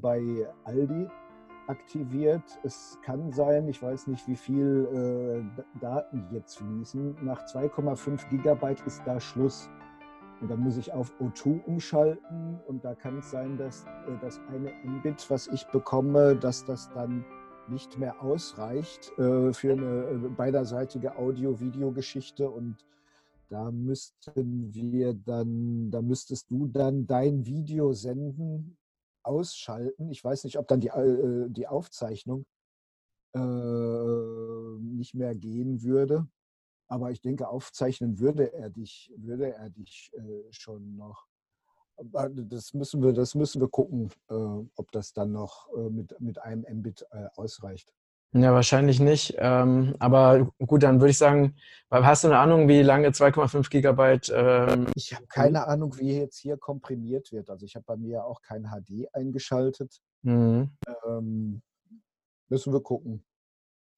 [0.00, 1.08] bei Aldi
[1.66, 2.42] aktiviert.
[2.64, 7.24] Es kann sein, ich weiß nicht, wie viel äh, Daten jetzt fließen.
[7.24, 9.68] Nach 2,5 Gigabyte ist da Schluss.
[10.40, 14.40] Und dann muss ich auf O2 umschalten und da kann es sein, dass äh, das
[14.48, 17.24] eine Mbit, was ich bekomme, dass das dann
[17.68, 22.76] nicht mehr ausreicht äh, für eine äh, beiderseitige Audio-Video-Geschichte und
[23.48, 28.76] da müssten wir dann, da müsstest du dann dein Video senden,
[29.22, 30.10] ausschalten.
[30.10, 32.46] Ich weiß nicht, ob dann die, äh, die Aufzeichnung
[33.34, 33.38] äh,
[34.80, 36.28] nicht mehr gehen würde.
[36.88, 41.26] Aber ich denke, aufzeichnen würde er dich, würde er dich äh, schon noch.
[42.02, 46.38] Das müssen wir, das müssen wir gucken, äh, ob das dann noch äh, mit, mit
[46.38, 47.92] einem Mbit äh, ausreicht.
[48.32, 49.34] Ja, wahrscheinlich nicht.
[49.38, 51.56] Ähm, aber gut, dann würde ich sagen,
[51.90, 54.32] hast du eine Ahnung, wie lange 2,5 Gigabyte?
[54.34, 57.50] Ähm, ich habe keine Ahnung, wie jetzt hier komprimiert wird.
[57.50, 60.00] Also ich habe bei mir auch kein HD eingeschaltet.
[60.22, 60.70] Mhm.
[61.06, 61.62] Ähm,
[62.48, 63.24] müssen wir gucken.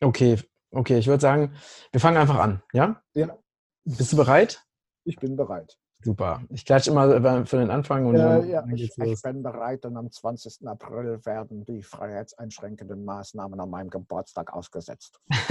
[0.01, 0.39] Okay,
[0.75, 1.55] Okay, ich würde sagen,
[1.91, 3.03] wir fangen einfach an, ja?
[3.13, 3.39] Ja.
[3.85, 4.65] Bist du bereit?
[5.05, 5.79] Ich bin bereit.
[6.05, 6.43] Super.
[6.51, 9.97] Ich klatsche immer für den Anfang und ja, dann, ja, ich, ich, bin bereit und
[9.97, 10.67] am 20.
[10.67, 15.21] April werden die freiheitseinschränkenden Maßnahmen an meinem Geburtstag ausgesetzt.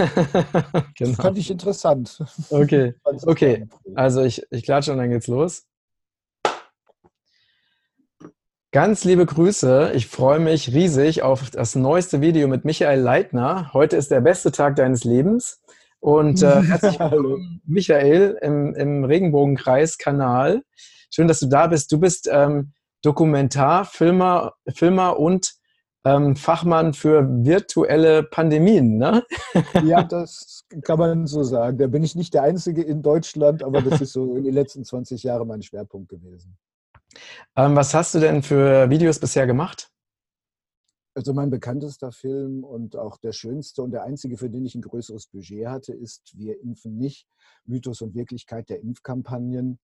[0.95, 1.11] genau.
[1.11, 2.21] Das fand ich interessant.
[2.49, 3.67] Okay, okay.
[3.95, 5.65] Also ich, ich klatsche und dann geht's los.
[8.73, 9.91] Ganz liebe Grüße.
[9.95, 13.73] Ich freue mich riesig auf das neueste Video mit Michael Leitner.
[13.73, 15.61] Heute ist der beste Tag deines Lebens.
[16.01, 20.63] Und äh, herzlich willkommen, Michael, im, im Regenbogenkreis-Kanal.
[21.11, 21.91] Schön, dass du da bist.
[21.91, 25.53] Du bist ähm, Dokumentarfilmer Filmer und
[26.03, 29.23] ähm, Fachmann für virtuelle Pandemien, ne?
[29.85, 31.77] ja, das kann man so sagen.
[31.77, 34.83] Da bin ich nicht der Einzige in Deutschland, aber das ist so in den letzten
[34.83, 36.57] 20 Jahren mein Schwerpunkt gewesen.
[37.55, 39.90] Ähm, was hast du denn für Videos bisher gemacht?
[41.13, 44.81] Also mein bekanntester Film und auch der schönste und der einzige, für den ich ein
[44.81, 47.27] größeres Budget hatte, ist Wir impfen nicht,
[47.65, 49.79] Mythos und Wirklichkeit der Impfkampagnen.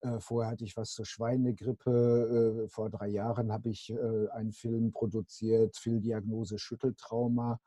[0.00, 2.64] Äh, vorher hatte ich was zur Schweinegrippe.
[2.64, 7.60] Äh, vor drei Jahren habe ich äh, einen Film produziert, Fehldiagnose Schütteltrauma.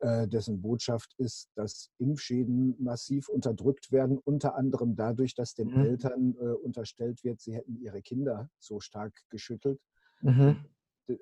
[0.00, 5.86] Dessen Botschaft ist, dass Impfschäden massiv unterdrückt werden, unter anderem dadurch, dass den mhm.
[5.86, 9.80] Eltern unterstellt wird, sie hätten ihre Kinder so stark geschüttelt.
[10.20, 10.64] Mhm.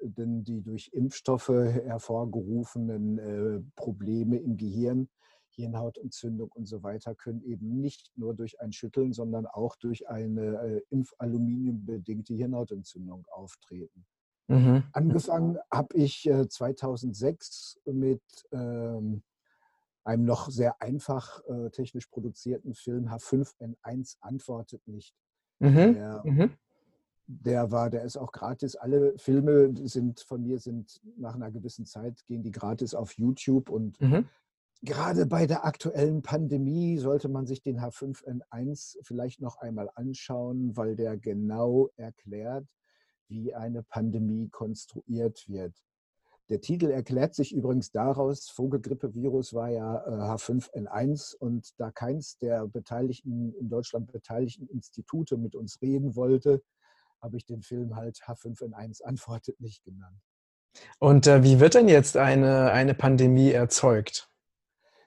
[0.03, 5.09] Denn die durch Impfstoffe hervorgerufenen äh, Probleme im Gehirn,
[5.51, 10.59] Hirnhautentzündung und so weiter, können eben nicht nur durch ein Schütteln, sondern auch durch eine
[10.61, 14.07] äh, impfaluminiumbedingte Hirnhautentzündung auftreten.
[14.49, 14.85] Mhm.
[14.93, 19.23] Angefangen habe ich äh, 2006 mit ähm,
[20.05, 25.15] einem noch sehr einfach äh, technisch produzierten Film H5N1 antwortet nicht.
[25.59, 25.95] Mhm.
[25.95, 26.51] Der, mhm.
[27.27, 28.77] Der, war, der ist auch gratis.
[28.77, 33.69] Alle Filme sind von mir sind nach einer gewissen Zeit gehen die gratis auf YouTube
[33.69, 34.29] und mhm.
[34.83, 40.97] Gerade bei der aktuellen Pandemie sollte man sich den H5N1 vielleicht noch einmal anschauen, weil
[40.97, 42.67] der genau erklärt,
[43.27, 45.75] wie eine Pandemie konstruiert wird.
[46.49, 52.69] Der Titel erklärt sich übrigens daraus, Vogelgrippevirus war ja H5N1 äh, und da keins der
[52.69, 56.63] beteiligten, in Deutschland beteiligten Institute mit uns reden wollte,
[57.27, 60.21] habe ich den Film halt H5N1 antwortet nicht genannt.
[60.99, 64.31] Und äh, wie wird denn jetzt eine, eine Pandemie erzeugt?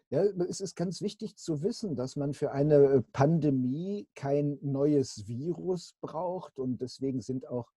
[0.10, 5.96] Ja, es ist ganz wichtig zu wissen, dass man für eine Pandemie kein neues Virus
[6.02, 7.70] braucht und deswegen sind auch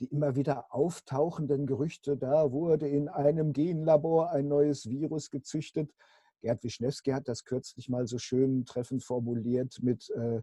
[0.00, 5.94] die immer wieder auftauchenden Gerüchte, da wurde in einem Genlabor ein neues Virus gezüchtet.
[6.40, 10.42] Gerd Wischnewski hat das kürzlich mal so schön treffend formuliert mit, äh,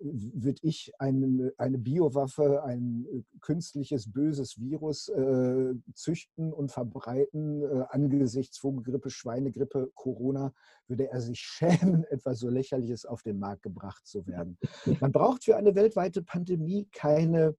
[0.00, 7.84] würde ich eine, eine Biowaffe, ein äh, künstliches böses Virus äh, züchten und verbreiten äh,
[7.90, 10.52] angesichts Vogelgrippe, Schweinegrippe, Corona,
[10.86, 14.58] würde er sich schämen, etwas so Lächerliches auf den Markt gebracht zu werden.
[15.00, 17.56] Man braucht für eine weltweite Pandemie keine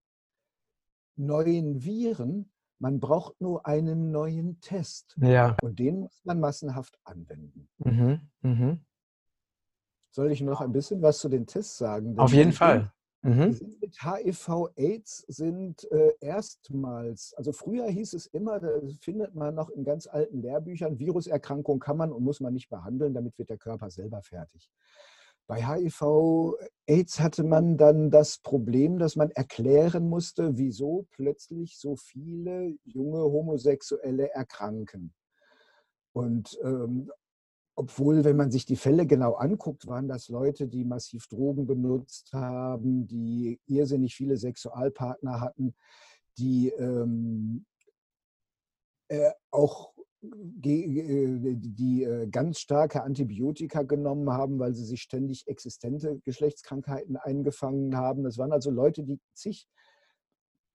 [1.16, 2.52] neuen Viren.
[2.80, 5.18] Man braucht nur einen neuen Test.
[5.20, 5.58] Ja.
[5.62, 7.68] Und den muss man massenhaft anwenden.
[7.80, 8.22] Mhm.
[8.42, 8.86] Mhm.
[10.12, 12.18] Soll ich noch ein bisschen was zu den Tests sagen?
[12.18, 12.92] Auf jeden Fall.
[13.22, 13.60] Mhm.
[13.82, 18.70] Mit HIV-Aids sind äh, erstmals, also früher hieß es immer, da
[19.02, 23.14] findet man noch in ganz alten Lehrbüchern, Viruserkrankung kann man und muss man nicht behandeln,
[23.14, 24.72] damit wird der Körper selber fertig.
[25.48, 32.76] Bei HIV-Aids hatte man dann das Problem, dass man erklären musste, wieso plötzlich so viele
[32.86, 35.14] junge Homosexuelle erkranken.
[36.14, 37.12] Und ähm,
[37.80, 42.34] obwohl, wenn man sich die Fälle genau anguckt, waren das Leute, die massiv Drogen benutzt
[42.34, 45.74] haben, die irrsinnig viele Sexualpartner hatten,
[46.38, 47.66] die ähm,
[49.08, 57.16] äh, auch die äh, ganz starke Antibiotika genommen haben, weil sie sich ständig existente Geschlechtskrankheiten
[57.16, 58.26] eingefangen haben.
[58.26, 59.70] Das waren also Leute, die zig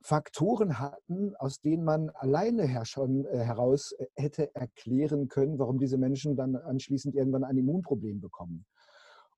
[0.07, 5.79] Faktoren hatten, aus denen man alleine her schon äh, heraus äh, hätte erklären können, warum
[5.79, 8.67] diese Menschen dann anschließend irgendwann ein Immunproblem bekommen.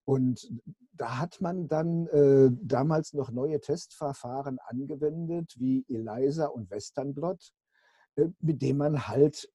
[0.04, 0.50] Und
[0.92, 7.52] da hat man dann äh, damals noch neue Testverfahren angewendet, wie ELISA und Western Blot,
[8.16, 9.48] äh, mit denen man halt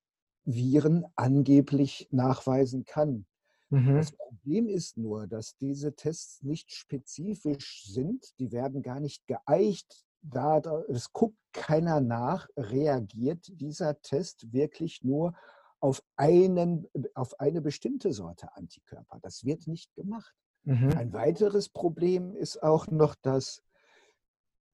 [0.45, 3.25] Viren angeblich nachweisen kann.
[3.69, 3.95] Mhm.
[3.95, 8.39] Das Problem ist nur, dass diese Tests nicht spezifisch sind.
[8.39, 10.05] Die werden gar nicht geeicht.
[10.21, 15.33] Da es guckt keiner nach, reagiert dieser Test wirklich nur
[15.79, 19.19] auf, einen, auf eine bestimmte Sorte Antikörper.
[19.21, 20.33] Das wird nicht gemacht.
[20.63, 20.91] Mhm.
[20.95, 23.63] Ein weiteres Problem ist auch noch, dass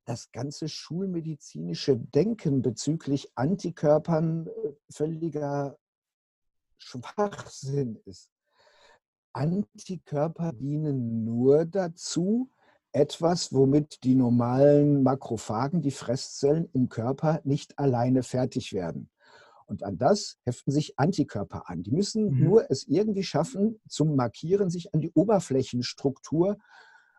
[0.05, 5.77] das ganze schulmedizinische Denken bezüglich Antikörpern äh, völliger
[6.77, 8.29] Schwachsinn ist.
[9.33, 12.49] Antikörper dienen nur dazu,
[12.91, 19.09] etwas, womit die normalen Makrophagen, die Fresszellen im Körper nicht alleine fertig werden.
[19.65, 21.83] Und an das heften sich Antikörper an.
[21.83, 22.43] Die müssen mhm.
[22.43, 26.57] nur es irgendwie schaffen, zum Markieren sich an die Oberflächenstruktur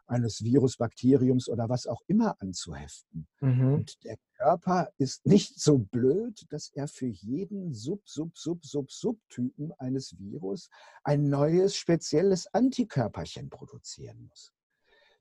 [0.08, 3.28] eines Virus, Bakteriums oder was auch immer anzuheften.
[3.40, 3.74] Mhm.
[3.74, 8.90] Und der Körper ist nicht so blöd, dass er für jeden Sub, Sub, Sub, Sub,
[8.90, 10.70] Subtypen eines Virus
[11.04, 14.54] ein neues, spezielles Antikörperchen produzieren muss.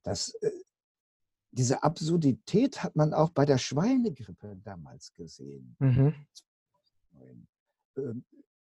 [0.07, 0.51] Das, äh,
[1.51, 5.75] diese Absurdität hat man auch bei der Schweinegrippe damals gesehen.
[5.79, 6.13] Mhm.
[7.15, 7.47] Ähm,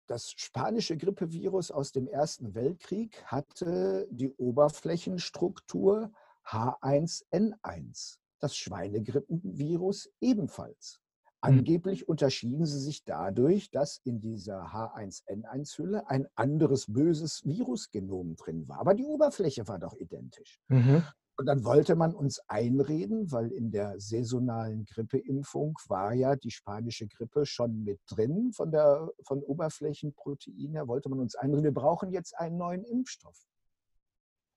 [0.08, 6.12] das spanische Grippevirus aus dem Ersten Weltkrieg hatte die Oberflächenstruktur
[6.46, 8.18] H1N1.
[8.40, 11.00] Das Schweinegrippenvirus ebenfalls.
[11.44, 11.60] Hm.
[11.60, 18.80] Angeblich unterschieden sie sich dadurch, dass in dieser H1N1-Hülle ein anderes böses Virusgenom drin war.
[18.80, 20.60] Aber die Oberfläche war doch identisch.
[20.68, 21.04] Mhm.
[21.42, 27.08] Und dann wollte man uns einreden, weil in der saisonalen Grippeimpfung war ja die spanische
[27.08, 32.12] Grippe schon mit drin von der von Oberflächenprotein her, wollte man uns einreden, wir brauchen
[32.12, 33.40] jetzt einen neuen Impfstoff.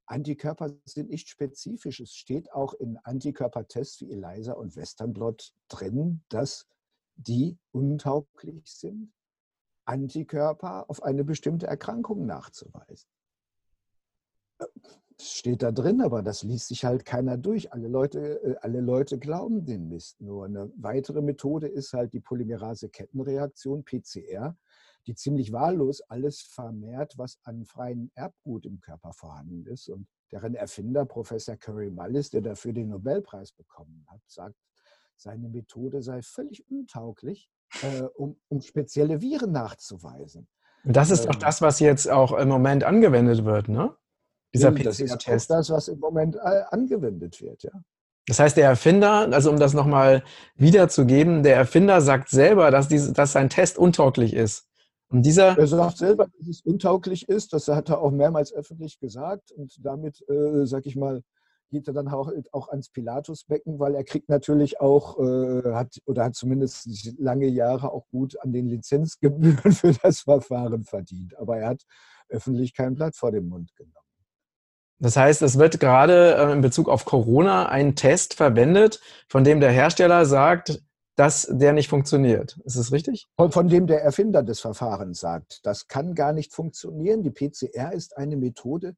[0.04, 2.00] Antikörper sind nicht spezifisch.
[2.00, 6.66] Es steht auch in Antikörpertests wie ELISA und Western Blot drin, dass
[7.14, 9.10] die untauglich sind,
[9.86, 13.08] Antikörper auf eine bestimmte Erkrankung nachzuweisen
[15.20, 17.72] steht da drin, aber das liest sich halt keiner durch.
[17.72, 20.20] Alle Leute, äh, alle Leute glauben den Mist.
[20.20, 24.56] Nur eine weitere Methode ist halt die Polymerase-Kettenreaktion, PCR,
[25.06, 29.88] die ziemlich wahllos alles vermehrt, was an freiem Erbgut im Körper vorhanden ist.
[29.88, 34.56] Und deren Erfinder, Professor Curry Mullis, der dafür den Nobelpreis bekommen hat, sagt,
[35.16, 37.48] seine Methode sei völlig untauglich,
[37.82, 40.48] äh, um, um spezielle Viren nachzuweisen.
[40.84, 43.96] Das ist ähm, auch das, was jetzt auch im Moment angewendet wird, ne?
[44.54, 47.72] Dieser das ist auch das, was im Moment äh, angewendet wird, ja.
[48.26, 50.22] Das heißt, der Erfinder, also um das nochmal
[50.56, 54.66] wiederzugeben, der Erfinder sagt selber, dass, diese, dass sein Test untauglich ist.
[55.08, 57.52] Und dieser er sagt selber, dass es untauglich ist.
[57.52, 59.52] Das hat er auch mehrmals öffentlich gesagt.
[59.52, 61.22] Und damit, äh, sag ich mal,
[61.70, 66.24] geht er dann auch, auch ans Pilatusbecken, weil er kriegt natürlich auch, äh, hat oder
[66.24, 71.36] hat zumindest lange Jahre auch gut an den Lizenzgebühren für das Verfahren verdient.
[71.36, 71.82] Aber er hat
[72.28, 74.03] öffentlich kein Blatt vor den Mund genommen.
[75.04, 79.60] Das heißt, es wird gerade äh, in Bezug auf Corona ein Test verwendet, von dem
[79.60, 80.82] der Hersteller sagt,
[81.14, 82.58] dass der nicht funktioniert.
[82.64, 83.26] Ist das richtig?
[83.36, 87.22] Von, von dem der Erfinder des Verfahrens sagt, das kann gar nicht funktionieren.
[87.22, 88.96] Die PCR ist eine Methode,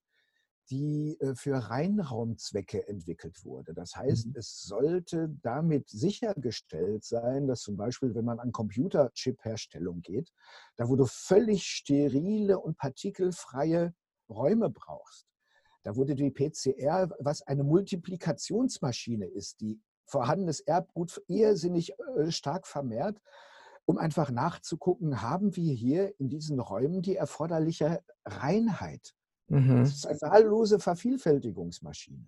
[0.70, 3.75] die äh, für Reinraumzwecke entwickelt wurde.
[3.75, 4.34] Das heißt, mhm.
[4.36, 10.30] es sollte damit sichergestellt sein, dass zum Beispiel, wenn man an Computerchip-Herstellung geht,
[10.76, 13.92] da wo du völlig sterile und partikelfreie
[14.28, 15.26] Räume brauchst,
[15.86, 23.20] da wurde die PCR, was eine Multiplikationsmaschine ist, die vorhandenes Erbgut irrsinnig äh, stark vermehrt,
[23.84, 29.14] um einfach nachzugucken, haben wir hier in diesen Räumen die erforderliche Reinheit.
[29.46, 29.76] Mhm.
[29.76, 32.26] Das ist eine wahllose Vervielfältigungsmaschine.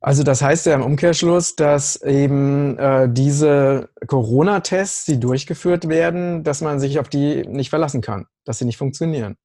[0.00, 6.60] Also das heißt ja im Umkehrschluss, dass eben äh, diese Corona-Tests, die durchgeführt werden, dass
[6.60, 9.36] man sich auf die nicht verlassen kann, dass sie nicht funktionieren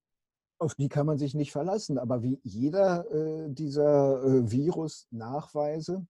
[0.60, 1.98] auf die kann man sich nicht verlassen.
[1.98, 6.06] Aber wie jeder äh, dieser äh, Virus-Nachweise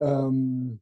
[0.00, 0.80] ähm,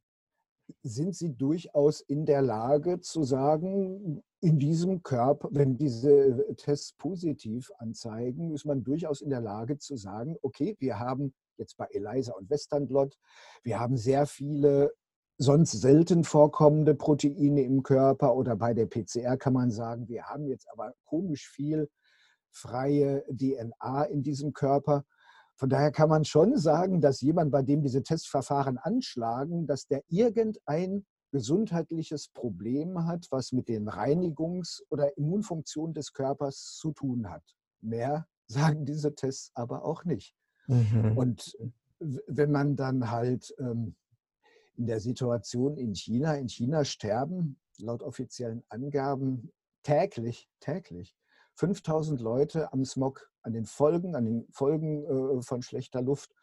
[0.81, 7.71] sind sie durchaus in der Lage zu sagen, in diesem Körper, wenn diese Tests positiv
[7.77, 12.33] anzeigen, ist man durchaus in der Lage zu sagen, okay, wir haben jetzt bei ELISA
[12.33, 13.17] und Western Blot,
[13.63, 14.91] wir haben sehr viele
[15.37, 20.47] sonst selten vorkommende Proteine im Körper oder bei der PCR kann man sagen, wir haben
[20.47, 21.89] jetzt aber komisch viel
[22.55, 25.03] freie DNA in diesem Körper.
[25.57, 30.03] Von daher kann man schon sagen, dass jemand, bei dem diese Testverfahren anschlagen, dass der
[30.07, 37.43] irgendein gesundheitliches Problem hat, was mit den Reinigungs- oder Immunfunktionen des Körpers zu tun hat.
[37.81, 40.33] Mehr sagen diese Tests aber auch nicht.
[40.67, 41.17] Mhm.
[41.17, 41.57] Und
[41.99, 43.95] wenn man dann halt ähm,
[44.75, 49.51] in der Situation in China, in China sterben laut offiziellen Angaben
[49.83, 51.15] täglich, täglich
[51.55, 56.33] 5000 Leute am Smog, an den Folgen, an den Folgen äh, von schlechter Luft.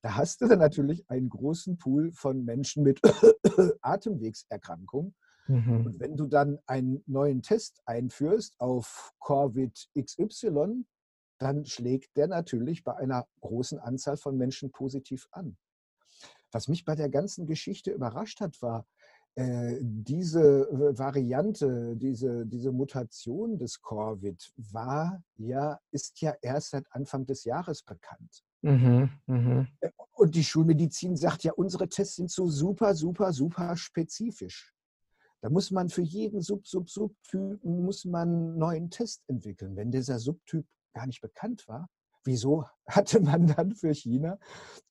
[0.00, 3.00] Da hast du dann natürlich einen großen Pool von Menschen mit
[3.82, 5.14] Atemwegserkrankungen.
[5.46, 5.86] Mhm.
[5.86, 10.84] Und wenn du dann einen neuen Test einführst auf Covid XY,
[11.38, 15.56] dann schlägt der natürlich bei einer großen Anzahl von Menschen positiv an.
[16.52, 18.86] Was mich bei der ganzen Geschichte überrascht hat, war,
[19.34, 27.24] diese äh, Variante, diese, diese Mutation des Corvid war ja, ist ja erst seit Anfang
[27.24, 28.44] des Jahres bekannt.
[28.60, 29.66] Mhm, mh.
[29.80, 34.74] Äh, und die Schulmedizin sagt ja, unsere Tests sind so super, super, super spezifisch.
[35.40, 39.76] Da muss man für jeden Sub, Sub, Subtypen muss man einen neuen Test entwickeln.
[39.76, 41.88] Wenn dieser Subtyp gar nicht bekannt war,
[42.22, 44.38] wieso hatte man dann für China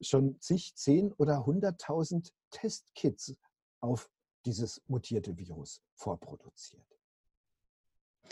[0.01, 3.35] schon zig, zehn oder hunderttausend Testkits
[3.81, 4.09] auf
[4.45, 6.85] dieses mutierte Virus vorproduziert.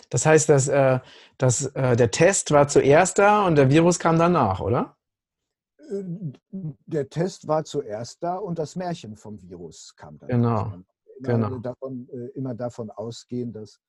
[0.10, 1.00] Das heißt, dass, äh,
[1.38, 4.98] dass äh, der Test war zuerst da und der Virus kam danach, oder?
[5.90, 6.04] Äh,
[6.52, 10.30] der Test war zuerst da und das Märchen vom Virus kam dann.
[10.30, 10.66] Genau.
[10.66, 10.84] Immer,
[11.22, 11.58] genau.
[11.60, 13.80] Davon, äh, immer davon ausgehen, dass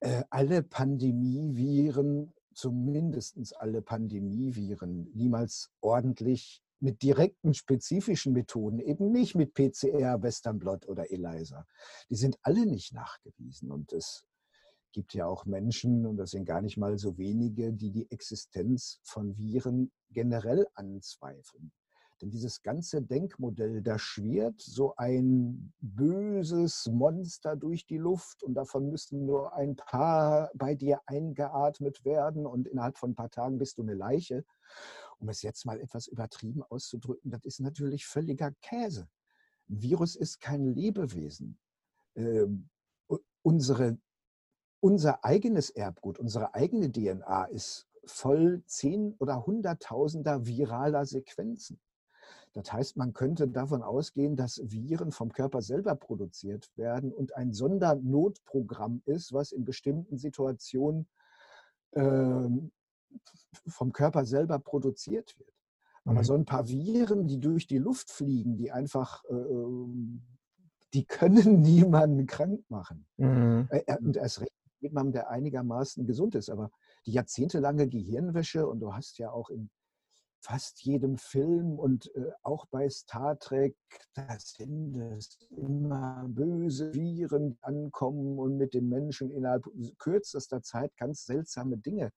[0.00, 9.54] äh, alle Pandemieviren, zumindest alle Pandemieviren, niemals ordentlich mit direkten spezifischen Methoden, eben nicht mit
[9.54, 11.66] PCR, Western Blot oder ELISA.
[12.10, 14.26] Die sind alle nicht nachgewiesen und es
[14.92, 18.98] gibt ja auch Menschen, und das sind gar nicht mal so wenige, die die Existenz
[19.02, 21.70] von Viren generell anzweifeln.
[22.22, 28.88] Denn dieses ganze Denkmodell, da schwirrt so ein böses Monster durch die Luft und davon
[28.88, 33.76] müssen nur ein paar bei dir eingeatmet werden und innerhalb von ein paar Tagen bist
[33.76, 34.44] du eine Leiche
[35.18, 39.08] um es jetzt mal etwas übertrieben auszudrücken, das ist natürlich völliger Käse.
[39.68, 41.58] Ein Virus ist kein Lebewesen.
[42.14, 42.68] Ähm,
[43.42, 43.98] unsere,
[44.80, 51.80] unser eigenes Erbgut, unsere eigene DNA ist voll zehn oder hunderttausender viraler Sequenzen.
[52.52, 57.52] Das heißt, man könnte davon ausgehen, dass Viren vom Körper selber produziert werden und ein
[57.52, 61.06] Sondernotprogramm ist, was in bestimmten Situationen
[61.92, 62.72] ähm,
[63.66, 65.52] vom Körper selber produziert wird.
[66.04, 66.24] Aber mhm.
[66.24, 70.22] so ein paar Viren, die durch die Luft fliegen, die einfach, äh, ähm,
[70.94, 73.06] die können niemanden krank machen.
[73.16, 73.68] Mhm.
[73.70, 76.48] Äh, und erst recht jemandem, der einigermaßen gesund ist.
[76.48, 76.70] Aber
[77.06, 79.68] die jahrzehntelange Gehirnwäsche, und du hast ja auch in
[80.40, 83.76] fast jedem Film und äh, auch bei Star Trek,
[84.14, 89.66] da sind es immer böse Viren, die ankommen und mit den Menschen innerhalb
[89.98, 92.12] kürzester Zeit ganz seltsame Dinge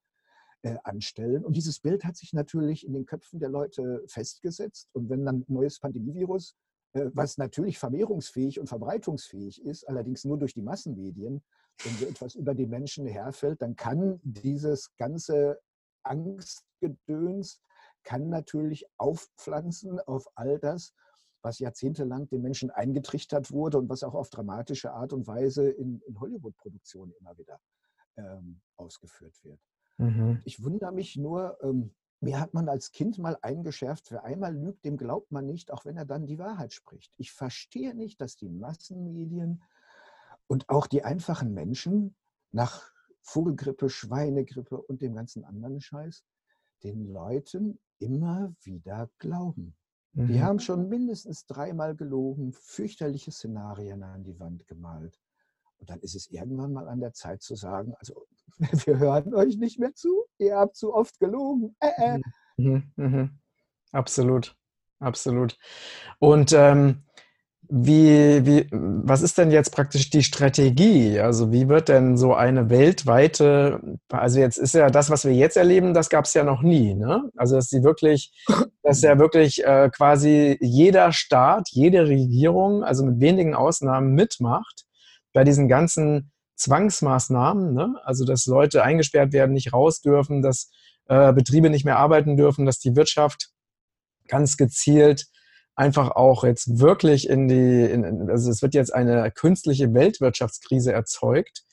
[0.62, 1.46] äh, anstellen.
[1.46, 4.90] Und dieses Bild hat sich natürlich in den Köpfen der Leute festgesetzt.
[4.94, 6.56] Und wenn dann ein neues Pandemievirus,
[6.94, 11.42] äh, was natürlich vermehrungsfähig und verbreitungsfähig ist, allerdings nur durch die Massenmedien,
[11.84, 15.60] wenn so etwas über die Menschen herfällt, dann kann dieses ganze
[16.04, 17.62] Angstgedöns
[18.04, 20.94] kann natürlich aufpflanzen auf all das,
[21.42, 26.02] was jahrzehntelang den Menschen eingetrichtert wurde und was auch auf dramatische Art und Weise in,
[26.02, 27.60] in Hollywood-Produktionen immer wieder
[28.18, 29.60] ähm, ausgeführt wird.
[30.00, 30.42] Mhm.
[30.46, 31.92] Ich wundere mich nur, ähm,
[32.22, 35.86] mir hat man als Kind mal eingeschärft, wer einmal lügt, dem glaubt man nicht, auch
[35.86, 37.14] wenn er dann die Wahrheit spricht.
[37.18, 39.62] Ich verstehe nicht, dass die Massenmedien
[40.48, 42.16] und auch die einfachen Menschen
[42.52, 42.92] nach
[43.22, 46.24] Vogelgrippe, Schweinegrippe und dem ganzen anderen Scheiß
[46.84, 49.76] den Leuten immer wieder glauben.
[50.14, 50.28] Mhm.
[50.28, 55.20] Die haben schon mindestens dreimal gelogen, fürchterliche Szenarien an die Wand gemalt.
[55.80, 58.26] Und dann ist es irgendwann mal an der Zeit zu sagen, also
[58.86, 61.76] wir hören euch nicht mehr zu, ihr habt zu oft gelogen.
[61.80, 62.20] Äh, äh.
[62.58, 63.40] Mhm, mhm.
[63.92, 64.56] Absolut,
[65.00, 65.58] absolut.
[66.20, 67.04] Und ähm,
[67.72, 71.20] wie, wie, was ist denn jetzt praktisch die Strategie?
[71.20, 75.56] Also wie wird denn so eine weltweite, also jetzt ist ja das, was wir jetzt
[75.56, 76.96] erleben, das gab es ja noch nie.
[76.96, 77.30] Ne?
[77.38, 78.34] Also dass sie wirklich,
[78.84, 84.86] dass ja wirklich äh, quasi jeder Staat, jede Regierung, also mit wenigen Ausnahmen mitmacht
[85.34, 87.96] bei diesen ganzen Zwangsmaßnahmen, ne?
[88.04, 90.70] also dass Leute eingesperrt werden, nicht raus dürfen, dass
[91.08, 93.52] äh, Betriebe nicht mehr arbeiten dürfen, dass die Wirtschaft
[94.28, 95.28] ganz gezielt
[95.76, 101.64] einfach auch jetzt wirklich in die, in, also es wird jetzt eine künstliche Weltwirtschaftskrise erzeugt.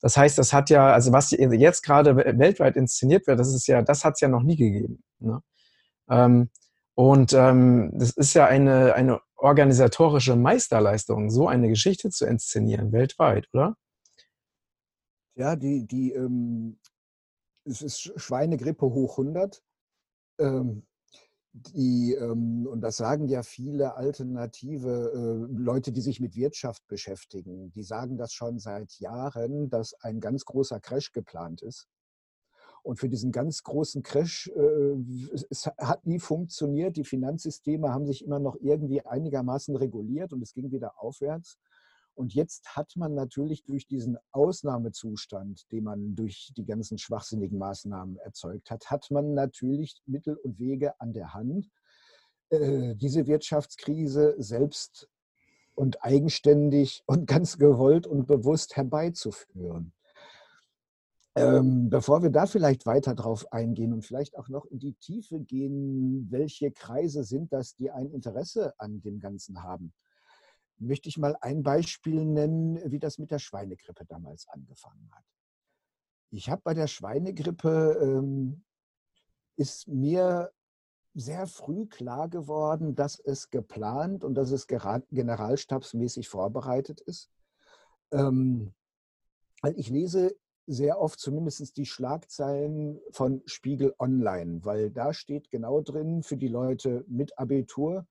[0.00, 3.82] Das heißt, das hat ja, also was jetzt gerade weltweit inszeniert wird, das ist ja,
[3.82, 5.04] das hat es ja noch nie gegeben.
[5.20, 5.40] Ne?
[6.10, 6.50] Ähm,
[6.94, 13.48] und ähm, das ist ja eine, eine organisatorische Meisterleistung, so eine Geschichte zu inszenieren, weltweit,
[13.52, 13.76] oder?
[15.34, 16.78] Ja, die, die, ähm,
[17.64, 19.62] es ist Schweinegrippe hoch 100.
[20.38, 20.86] Ähm,
[21.54, 27.72] die, ähm, und das sagen ja viele alternative äh, Leute, die sich mit Wirtschaft beschäftigen,
[27.72, 31.88] die sagen das schon seit Jahren, dass ein ganz großer Crash geplant ist.
[32.82, 34.96] Und für diesen ganz großen Crash, äh,
[35.50, 36.96] es hat nie funktioniert.
[36.96, 41.58] Die Finanzsysteme haben sich immer noch irgendwie einigermaßen reguliert und es ging wieder aufwärts.
[42.14, 48.18] Und jetzt hat man natürlich durch diesen Ausnahmezustand, den man durch die ganzen schwachsinnigen Maßnahmen
[48.18, 51.70] erzeugt hat, hat man natürlich Mittel und Wege an der Hand,
[52.50, 55.08] äh, diese Wirtschaftskrise selbst
[55.74, 59.94] und eigenständig und ganz gewollt und bewusst herbeizuführen.
[61.34, 65.40] Ähm, bevor wir da vielleicht weiter drauf eingehen und vielleicht auch noch in die Tiefe
[65.40, 69.94] gehen, welche Kreise sind das, die ein Interesse an dem Ganzen haben,
[70.76, 75.24] möchte ich mal ein Beispiel nennen, wie das mit der Schweinegrippe damals angefangen hat.
[76.30, 78.64] Ich habe bei der Schweinegrippe, ähm,
[79.56, 80.50] ist mir
[81.14, 87.30] sehr früh klar geworden, dass es geplant und dass es generalstabsmäßig vorbereitet ist.
[88.10, 88.74] Ähm,
[89.76, 90.34] ich lese
[90.66, 96.48] sehr oft zumindest die Schlagzeilen von Spiegel Online, weil da steht genau drin für die
[96.48, 98.06] Leute mit Abitur,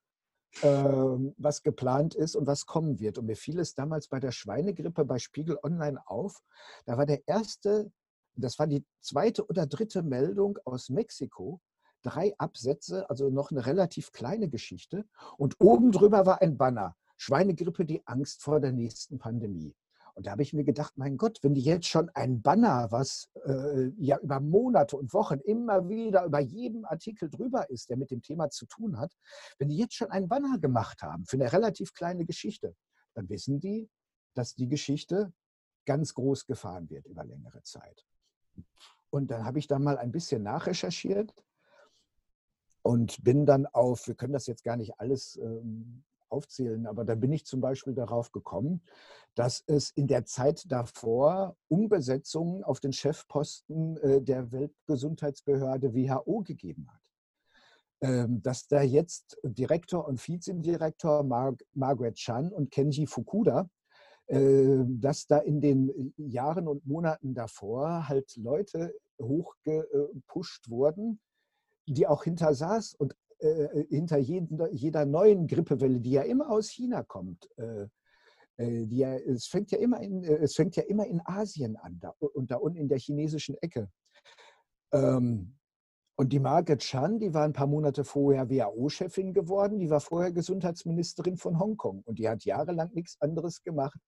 [0.63, 3.17] ähm, was geplant ist und was kommen wird.
[3.17, 6.41] Und mir fiel es damals bei der Schweinegrippe bei Spiegel Online auf.
[6.86, 7.91] Da war der erste,
[8.36, 11.62] das war die zweite oder dritte Meldung aus Mexiko.
[12.03, 15.05] Drei Absätze, also noch eine relativ kleine Geschichte.
[15.38, 16.96] Und oben drüber war ein Banner.
[17.15, 19.75] Schweinegrippe, die Angst vor der nächsten Pandemie.
[20.15, 23.30] Und da habe ich mir gedacht, mein Gott, wenn die jetzt schon ein Banner, was
[23.46, 28.12] äh, ja über Monate und Wochen immer wieder über jedem Artikel drüber ist, der mit
[28.12, 29.14] dem Thema zu tun hat,
[29.57, 32.75] wenn die jetzt schon ein Banner gemacht haben für eine relativ kleine Geschichte,
[33.14, 33.90] dann wissen die,
[34.33, 35.33] dass die Geschichte
[35.85, 38.05] ganz groß gefahren wird über längere Zeit.
[39.09, 41.33] Und dann habe ich da mal ein bisschen nachrecherchiert
[42.81, 47.15] und bin dann auf, wir können das jetzt gar nicht alles ähm, aufzählen, aber da
[47.15, 48.81] bin ich zum Beispiel darauf gekommen,
[49.35, 56.87] dass es in der Zeit davor Umbesetzungen auf den Chefposten äh, der Weltgesundheitsbehörde WHO gegeben
[56.91, 57.01] hat.
[58.03, 63.70] Ähm, dass da jetzt Direktor und Vizedirektor Margaret Chan und Kenji Fukuda,
[64.25, 71.20] äh, dass da in den Jahren und Monaten davor halt Leute hochgepusht wurden,
[71.85, 73.15] die auch hinter SARS und
[73.90, 77.88] hinter jeder, jeder neuen Grippewelle, die ja immer aus China kommt, äh,
[78.58, 82.14] äh, ja, es, fängt ja immer in, es fängt ja immer in Asien an da,
[82.20, 83.90] und da unten in der chinesischen Ecke.
[84.94, 85.58] Ähm,
[86.18, 90.32] und die Margaret Chan, die war ein paar Monate vorher WHO-Chefin geworden, die war vorher
[90.32, 94.00] Gesundheitsministerin von Hongkong und die hat jahrelang nichts anderes gemacht,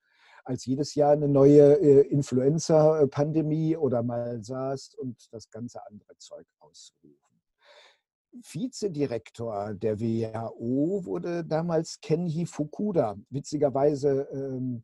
[0.44, 7.23] als jedes Jahr eine neue Influenza-Pandemie oder mal SARS und das ganze andere Zeug auszurufen.
[8.42, 13.16] Vizedirektor der WHO wurde damals Kenji Fukuda.
[13.30, 14.84] Witzigerweise ähm,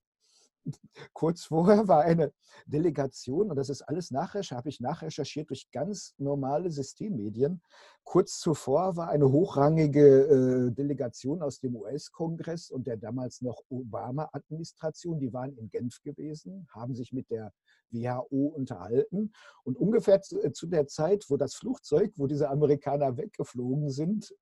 [1.13, 2.31] kurz vorher war eine
[2.65, 7.61] Delegation, und das ist alles nachrecherchiert, habe ich nachrecherchiert durch ganz normale Systemmedien.
[8.03, 15.19] Kurz zuvor war eine hochrangige äh, Delegation aus dem US-Kongress und der damals noch Obama-Administration,
[15.19, 17.53] die waren in Genf gewesen, haben sich mit der
[17.91, 19.31] WHO unterhalten.
[19.63, 24.33] Und ungefähr zu, äh, zu der Zeit, wo das Flugzeug, wo diese Amerikaner weggeflogen sind,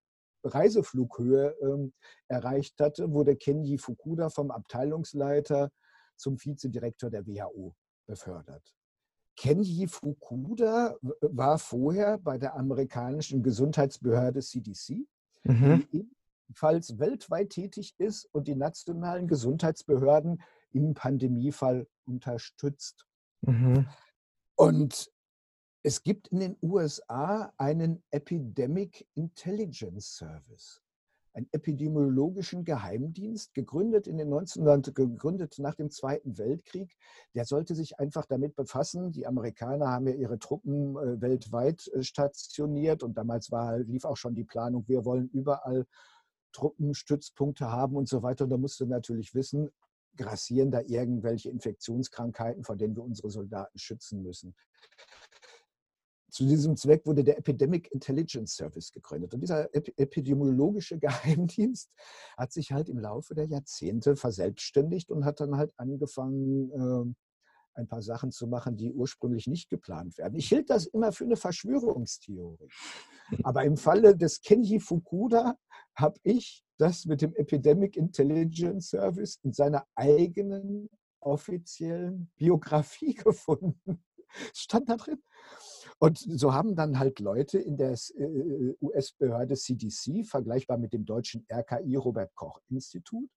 [0.43, 1.93] Reiseflughöhe ähm,
[2.27, 5.71] erreicht hatte, wurde Kenji Fukuda vom Abteilungsleiter
[6.17, 7.75] zum Vizedirektor der WHO
[8.05, 8.75] befördert.
[9.35, 15.05] Kenji Fukuda war vorher bei der amerikanischen Gesundheitsbehörde CDC,
[15.43, 15.87] mhm.
[15.91, 16.09] die
[16.47, 23.05] ebenfalls weltweit tätig ist und die nationalen Gesundheitsbehörden im Pandemiefall unterstützt.
[23.41, 23.87] Mhm.
[24.55, 25.11] Und
[25.83, 30.81] es gibt in den USA einen Epidemic Intelligence Service
[31.37, 36.97] einen epidemiologischen Geheimdienst, gegründet in den 1900, gegründet nach dem Zweiten Weltkrieg.
[37.35, 39.11] Der sollte sich einfach damit befassen.
[39.11, 44.17] Die Amerikaner haben ja ihre Truppen äh, weltweit äh, stationiert und damals war, lief auch
[44.17, 45.85] schon die Planung, wir wollen überall
[46.53, 48.45] Truppenstützpunkte haben und so weiter.
[48.45, 49.69] Und da musste natürlich wissen,
[50.15, 54.55] grassieren da irgendwelche Infektionskrankheiten, vor denen wir unsere Soldaten schützen müssen
[56.37, 59.33] Zu diesem Zweck wurde der Epidemic Intelligence Service gegründet.
[59.33, 61.89] Und dieser epidemiologische Geheimdienst
[62.37, 67.15] hat sich halt im Laufe der Jahrzehnte verselbstständigt und hat dann halt angefangen, ähm,
[67.73, 70.37] ein paar Sachen zu machen, die ursprünglich nicht geplant werden.
[70.37, 72.69] Ich hielt das immer für eine Verschwörungstheorie.
[73.41, 75.57] Aber im Falle des Kenji Fukuda
[75.95, 80.87] habe ich das mit dem Epidemic Intelligence Service in seiner eigenen
[81.19, 84.03] offiziellen Biografie gefunden.
[84.53, 85.23] Stand da drin.
[85.99, 91.45] Und so haben dann halt Leute in der äh, US-Behörde CDC, vergleichbar mit dem deutschen
[91.51, 93.29] RKI Robert Koch Institut,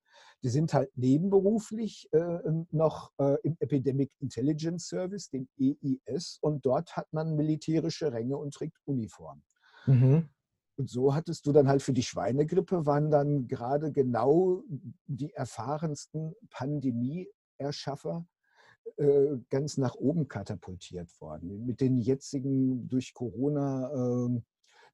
[0.42, 2.38] die sind halt nebenberuflich äh,
[2.70, 8.52] noch äh, im Epidemic Intelligence Service, dem EIS, und dort hat man militärische Ränge und
[8.52, 9.42] trägt Uniform.
[9.86, 10.28] Mhm.
[10.76, 14.62] Und so hattest du dann halt für die Schweinegrippe, waren dann gerade genau
[15.06, 18.26] die erfahrensten Pandemie-Erschaffer
[18.96, 21.66] äh, ganz nach oben katapultiert worden.
[21.66, 24.44] Mit den jetzigen durch Corona ähm,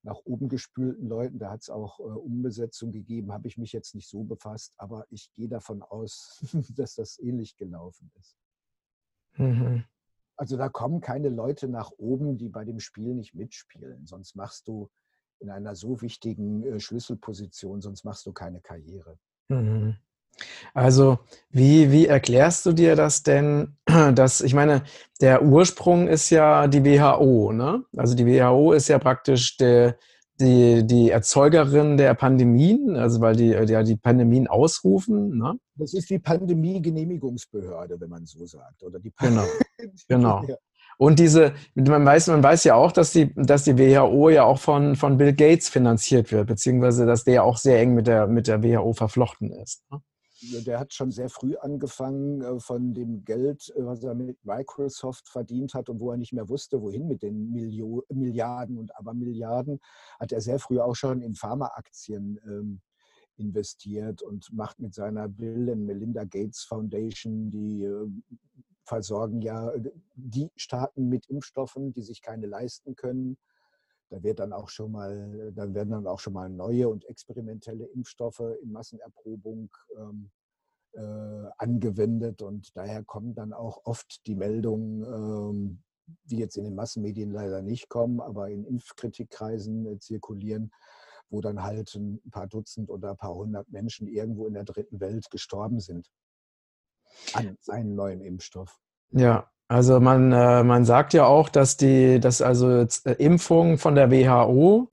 [0.03, 3.95] nach oben gespülten Leuten, da hat es auch äh, Umbesetzung gegeben, habe ich mich jetzt
[3.95, 6.41] nicht so befasst, aber ich gehe davon aus,
[6.77, 8.37] dass das ähnlich gelaufen ist.
[9.37, 9.85] Mhm.
[10.37, 14.07] Also da kommen keine Leute nach oben, die bei dem Spiel nicht mitspielen.
[14.07, 14.91] Sonst machst du
[15.41, 19.19] in einer so wichtigen äh, Schlüsselposition, sonst machst du keine Karriere.
[19.49, 19.97] Mhm.
[20.75, 21.19] Also,
[21.51, 23.77] wie, wie erklärst du dir das denn,
[24.15, 24.83] dass, ich meine,
[25.21, 27.85] der Ursprung ist ja die WHO, ne?
[27.97, 29.97] Also die WHO ist ja praktisch der,
[30.41, 35.39] die, die Erzeugerin der Pandemien, also weil die ja die Pandemien ausrufen.
[35.39, 35.55] Ne?
[35.77, 38.83] Das ist die Pandemie-Genehmigungsbehörde, wenn man so sagt.
[38.83, 39.47] Oder die genau.
[40.09, 40.43] genau.
[40.99, 44.59] Und diese, man weiß, man weiß ja auch, dass die, dass die WHO ja auch
[44.59, 48.47] von, von Bill Gates finanziert wird, beziehungsweise dass der auch sehr eng mit der, mit
[48.47, 49.85] der WHO verflochten ist.
[49.91, 50.01] Ne?
[50.41, 55.29] Der hat schon sehr früh angefangen äh, von dem Geld, äh, was er mit Microsoft
[55.29, 59.81] verdient hat und wo er nicht mehr wusste, wohin mit den Millionen, Milliarden und Abermilliarden,
[60.21, 62.81] hat er sehr früh auch schon in Pharmaaktien ähm,
[63.37, 68.07] investiert und macht mit seiner Bill and Melinda Gates Foundation, die äh,
[68.85, 69.73] versorgen ja
[70.15, 73.37] die Staaten mit Impfstoffen, die sich keine leisten können.
[74.09, 77.87] Da wird dann auch schon mal, dann werden dann auch schon mal neue und experimentelle
[77.87, 80.31] Impfstoffe in Massenerprobung ähm,
[80.93, 85.83] äh, angewendet und daher kommen dann auch oft die Meldungen, ähm,
[86.25, 90.73] die jetzt in den Massenmedien leider nicht kommen, aber in Impfkritikkreisen äh, zirkulieren,
[91.29, 95.01] wo dann halt ein paar Dutzend oder ein paar hundert Menschen irgendwo in der dritten
[95.01, 96.11] Welt gestorben sind
[97.33, 98.79] an einem neuen Impfstoff.
[99.11, 103.97] Ja, also man, äh, man sagt ja auch, dass die, dass also äh, Impfungen von
[103.97, 104.89] der WHO,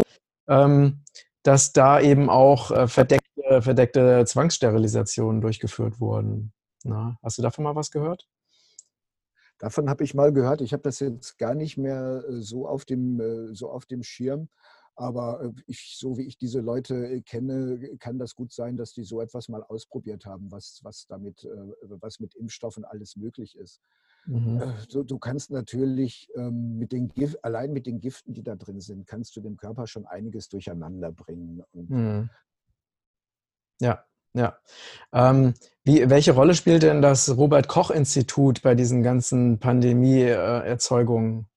[0.48, 1.04] ähm,
[1.44, 6.54] dass da eben auch äh, verdeckte, verdeckte Zwangssterilisationen durchgeführt wurden.
[6.84, 8.28] Na, hast du davon mal was gehört?
[9.60, 10.62] Davon habe ich mal gehört.
[10.62, 14.02] Ich habe das jetzt gar nicht mehr äh, so auf dem, äh, so auf dem
[14.02, 14.50] Schirm.
[14.96, 19.22] Aber ich, so wie ich diese Leute kenne, kann das gut sein, dass die so
[19.22, 21.50] etwas mal ausprobiert haben, was, was damit,
[21.82, 23.82] was mit Impfstoffen alles möglich ist.
[24.26, 24.62] Mhm.
[24.92, 28.80] Du, du, kannst natürlich ähm, mit den Gift, allein mit den Giften, die da drin
[28.80, 31.64] sind, kannst du dem Körper schon einiges durcheinander bringen.
[31.74, 32.30] Mhm.
[33.82, 34.58] Ja, ja.
[35.12, 41.48] Ähm, wie, welche Rolle spielt denn das Robert Koch Institut bei diesen ganzen Pandemie-Erzeugungen?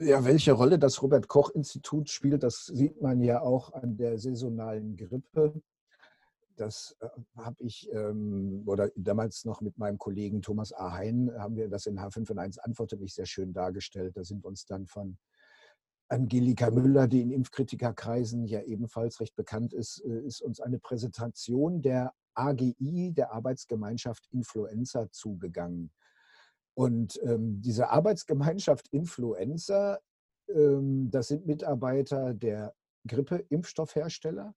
[0.00, 4.18] Ja, welche Rolle das Robert Koch Institut spielt, das sieht man ja auch an der
[4.18, 5.60] saisonalen Grippe
[6.60, 10.92] das äh, habe ich, ähm, oder damals noch mit meinem Kollegen Thomas A.
[10.92, 14.16] Hein, haben wir das in H5 und 1 Antwortet nicht sehr schön dargestellt.
[14.16, 15.18] Da sind uns dann von
[16.08, 21.82] Angelika Müller, die in Impfkritikerkreisen ja ebenfalls recht bekannt ist, äh, ist uns eine Präsentation
[21.82, 25.90] der AGI, der Arbeitsgemeinschaft Influenza, zugegangen.
[26.74, 29.98] Und ähm, diese Arbeitsgemeinschaft Influenza,
[30.48, 32.74] ähm, das sind Mitarbeiter der
[33.06, 34.54] Grippe-Impfstoffhersteller,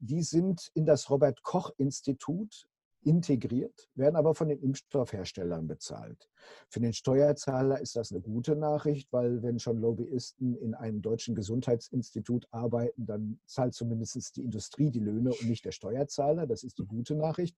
[0.00, 2.66] die sind in das Robert Koch Institut
[3.02, 6.28] integriert, werden aber von den Impfstoffherstellern bezahlt.
[6.68, 11.34] Für den Steuerzahler ist das eine gute Nachricht, weil wenn schon Lobbyisten in einem deutschen
[11.34, 16.46] Gesundheitsinstitut arbeiten, dann zahlt zumindest die Industrie die Löhne und nicht der Steuerzahler.
[16.46, 17.56] Das ist die gute Nachricht.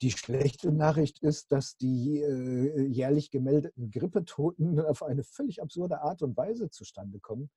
[0.00, 6.22] Die schlechte Nachricht ist, dass die äh, jährlich gemeldeten Grippetoten auf eine völlig absurde Art
[6.22, 7.50] und Weise zustande kommen.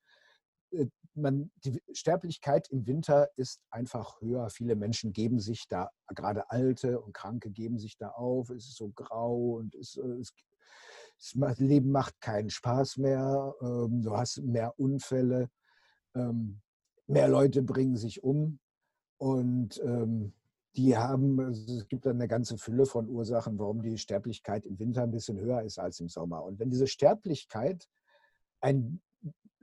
[0.72, 4.50] Äh, man, die Sterblichkeit im Winter ist einfach höher.
[4.50, 8.50] Viele Menschen geben sich da, gerade Alte und Kranke geben sich da auf.
[8.50, 10.34] Es ist so grau und es, äh, es,
[11.18, 13.54] das Leben macht keinen Spaß mehr.
[13.62, 15.50] Ähm, du hast mehr Unfälle.
[16.16, 16.62] Ähm,
[17.08, 18.60] mehr Leute bringen sich um.
[19.18, 20.34] Und ähm,
[20.76, 25.04] die haben, es gibt dann eine ganze Fülle von Ursachen, warum die Sterblichkeit im Winter
[25.04, 26.44] ein bisschen höher ist als im Sommer.
[26.44, 27.88] Und wenn diese Sterblichkeit
[28.62, 29.02] ein,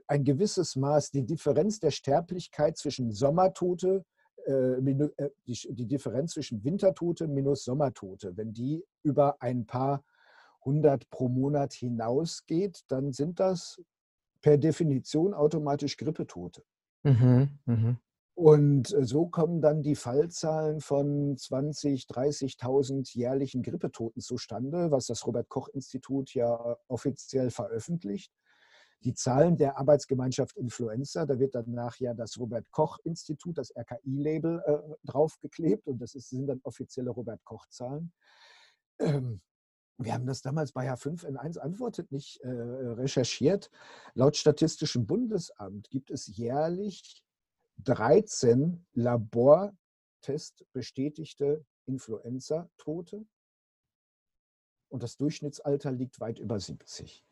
[0.09, 4.05] ein gewisses Maß, die Differenz der Sterblichkeit zwischen Sommertote,
[4.47, 10.05] äh, äh, die, die Differenz zwischen Wintertote minus Sommertote, wenn die über ein paar
[10.64, 13.81] hundert pro Monat hinausgeht, dann sind das
[14.42, 16.62] per Definition automatisch Grippetote.
[17.05, 17.97] Mhm, mh.
[18.35, 25.27] Und äh, so kommen dann die Fallzahlen von 20, 30.000 jährlichen Grippetoten zustande, was das
[25.27, 28.31] Robert Koch Institut ja offiziell veröffentlicht.
[29.05, 34.63] Die Zahlen der Arbeitsgemeinschaft Influenza, da wird danach ja das Robert Koch Institut, das RKI-Label
[34.67, 38.13] äh, draufgeklebt und das ist, sind dann offizielle Robert Koch-Zahlen.
[38.99, 39.41] Ähm,
[39.99, 43.71] wir haben das damals bei H5 in 1 antwortet nicht äh, recherchiert.
[44.15, 47.23] Laut Statistischem Bundesamt gibt es jährlich
[47.79, 53.25] 13 Labortest bestätigte Influenza-Tote
[54.89, 57.25] und das Durchschnittsalter liegt weit über 70.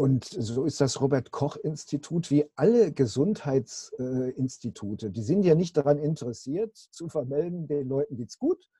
[0.00, 5.10] Und so ist das Robert Koch Institut wie alle Gesundheitsinstitute.
[5.10, 8.70] Die sind ja nicht daran interessiert, zu vermelden, den Leuten geht's gut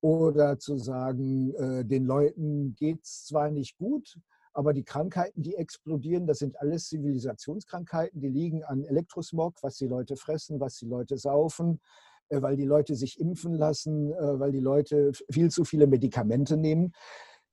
[0.00, 4.16] oder zu sagen, äh, den Leuten geht's zwar nicht gut,
[4.52, 9.88] aber die Krankheiten, die explodieren, das sind alles Zivilisationskrankheiten, die liegen an Elektrosmog, was die
[9.88, 11.80] Leute fressen, was die Leute saufen,
[12.28, 16.56] äh, weil die Leute sich impfen lassen, äh, weil die Leute viel zu viele Medikamente
[16.56, 16.92] nehmen.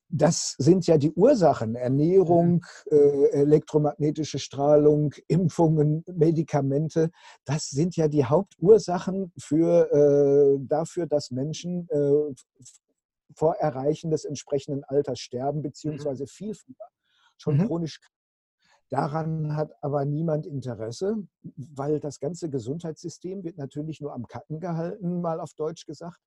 [0.09, 7.11] Das sind ja die Ursachen, Ernährung, äh, elektromagnetische Strahlung, Impfungen, Medikamente.
[7.45, 11.87] Das sind ja die Hauptursachen für, dafür, dass Menschen
[13.35, 15.63] vor Erreichen des entsprechenden Alters sterben, mhm.
[15.63, 16.75] beziehungsweise viel früher
[17.37, 17.67] schon mhm.
[17.67, 17.99] chronisch
[18.89, 25.19] Daran hat aber niemand Interesse, weil das ganze Gesundheitssystem wird natürlich nur am Kacken gehalten,
[25.19, 26.19] mal auf Deutsch gesagt,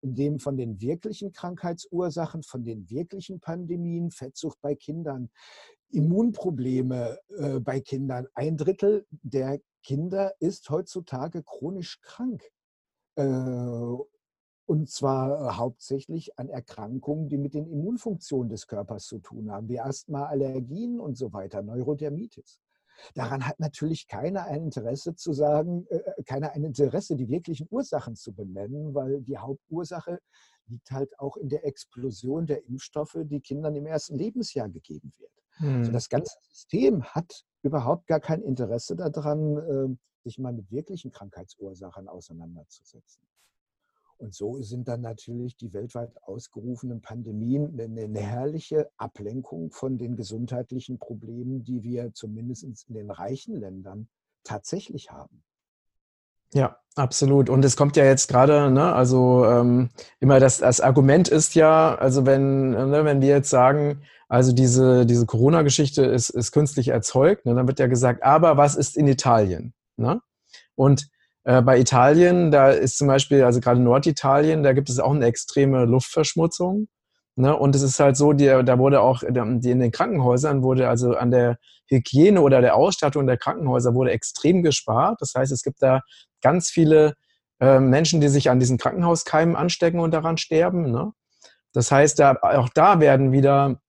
[0.00, 5.30] indem von den wirklichen Krankheitsursachen, von den wirklichen Pandemien, Fettsucht bei Kindern,
[5.90, 12.42] Immunprobleme äh, bei Kindern, ein Drittel der Kinder ist heutzutage chronisch krank.
[13.14, 13.24] Äh,
[14.68, 19.68] und zwar äh, hauptsächlich an Erkrankungen, die mit den Immunfunktionen des Körpers zu tun haben,
[19.68, 22.60] wie Asthma, Allergien und so weiter, Neurodermitis.
[23.14, 27.66] Daran hat natürlich keiner ein Interesse zu sagen, äh, äh, keiner ein Interesse, die wirklichen
[27.70, 30.20] Ursachen zu benennen, weil die Hauptursache
[30.66, 35.30] liegt halt auch in der Explosion der Impfstoffe, die Kindern im ersten Lebensjahr gegeben wird.
[35.58, 35.76] Hm.
[35.78, 41.12] Also das ganze System hat überhaupt gar kein Interesse daran, äh, sich mal mit wirklichen
[41.12, 43.22] Krankheitsursachen auseinanderzusetzen.
[44.18, 50.98] Und so sind dann natürlich die weltweit ausgerufenen Pandemien eine herrliche Ablenkung von den gesundheitlichen
[50.98, 54.08] Problemen, die wir zumindest in den reichen Ländern
[54.42, 55.42] tatsächlich haben.
[56.54, 57.50] Ja, absolut.
[57.50, 61.94] Und es kommt ja jetzt gerade, ne, also ähm, immer das, das Argument ist ja,
[61.96, 67.46] also wenn, ne, wenn wir jetzt sagen, also diese, diese Corona-Geschichte ist, ist künstlich erzeugt,
[67.46, 69.74] ne, dann wird ja gesagt, aber was ist in Italien?
[69.96, 70.20] Ne?
[70.74, 71.08] Und
[71.46, 75.26] äh, bei Italien, da ist zum Beispiel, also gerade Norditalien, da gibt es auch eine
[75.26, 76.88] extreme Luftverschmutzung.
[77.36, 77.56] Ne?
[77.56, 81.14] Und es ist halt so, die, da wurde auch die in den Krankenhäusern wurde also
[81.14, 85.20] an der Hygiene oder der Ausstattung der Krankenhäuser wurde extrem gespart.
[85.20, 86.00] Das heißt, es gibt da
[86.42, 87.14] ganz viele
[87.60, 90.90] äh, Menschen, die sich an diesen Krankenhauskeimen anstecken und daran sterben.
[90.90, 91.12] Ne?
[91.72, 93.80] Das heißt, da, auch da werden wieder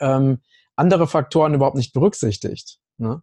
[0.00, 0.40] ähm,
[0.74, 2.78] andere Faktoren überhaupt nicht berücksichtigt.
[2.96, 3.20] Ne?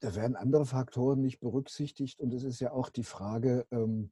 [0.00, 4.10] Da werden andere Faktoren nicht berücksichtigt und es ist ja auch die Frage, ähm,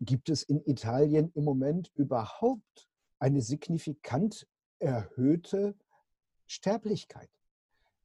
[0.00, 4.46] gibt es in Italien im Moment überhaupt eine signifikant
[4.78, 5.74] erhöhte
[6.46, 7.30] Sterblichkeit?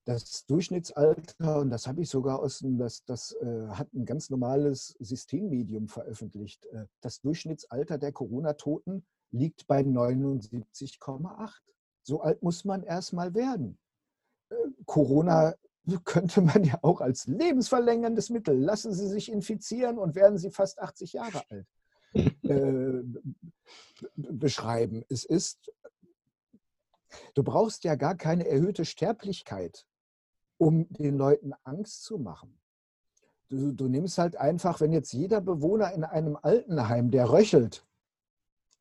[0.06, 4.32] Das Durchschnittsalter, und das habe ich sogar aus dem, das, das äh, hat ein ganz
[4.32, 11.52] normales Systemmedium veröffentlicht, äh, das Durchschnittsalter der Corona-Toten liegt bei 79,8.
[12.02, 13.78] So alt muss man erstmal werden.
[14.50, 15.54] Äh, Corona
[16.04, 20.80] könnte man ja auch als lebensverlängerndes Mittel, lassen Sie sich infizieren und werden Sie fast
[20.80, 21.68] 80 Jahre alt,
[22.14, 23.04] äh,
[24.16, 25.04] beschreiben.
[25.10, 25.72] Es ist,
[27.34, 29.86] du brauchst ja gar keine erhöhte Sterblichkeit,
[30.58, 32.60] um den Leuten Angst zu machen.
[33.50, 37.88] Du, du nimmst halt einfach, wenn jetzt jeder Bewohner in einem Altenheim, der röchelt,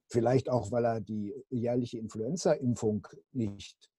[0.08, 3.90] vielleicht auch, weil er die jährliche Influenza-Impfung nicht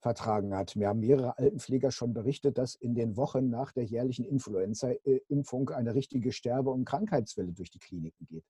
[0.00, 0.76] vertragen hat.
[0.76, 5.94] Mir haben mehrere Altenpfleger schon berichtet, dass in den Wochen nach der jährlichen Influenza-Impfung eine
[5.94, 8.44] richtige Sterbe- und Krankheitswelle durch die Kliniken geht.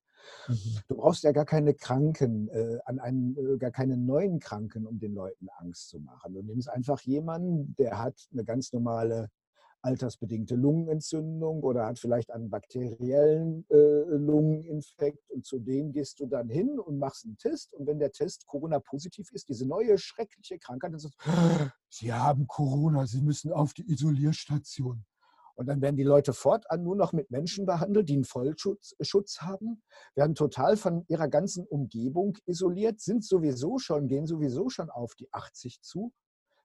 [0.47, 0.55] Mhm.
[0.87, 4.99] Du brauchst ja gar keine Kranken, äh, an einen, äh, gar keine neuen Kranken, um
[4.99, 6.33] den Leuten Angst zu machen.
[6.33, 9.29] Du nimmst einfach jemanden, der hat eine ganz normale
[9.81, 16.49] altersbedingte Lungenentzündung oder hat vielleicht einen bakteriellen äh, Lungeninfekt und zu dem gehst du dann
[16.49, 20.91] hin und machst einen Test und wenn der Test Corona-positiv ist, diese neue schreckliche Krankheit,
[20.93, 21.31] dann sagst du,
[21.89, 25.05] Sie haben Corona, Sie müssen auf die Isolierstation.
[25.55, 29.41] Und dann werden die Leute fortan nur noch mit Menschen behandelt, die einen Vollschutz Schutz
[29.41, 29.81] haben,
[30.15, 35.27] werden total von ihrer ganzen Umgebung isoliert, sind sowieso schon, gehen sowieso schon auf die
[35.33, 36.13] 80 zu,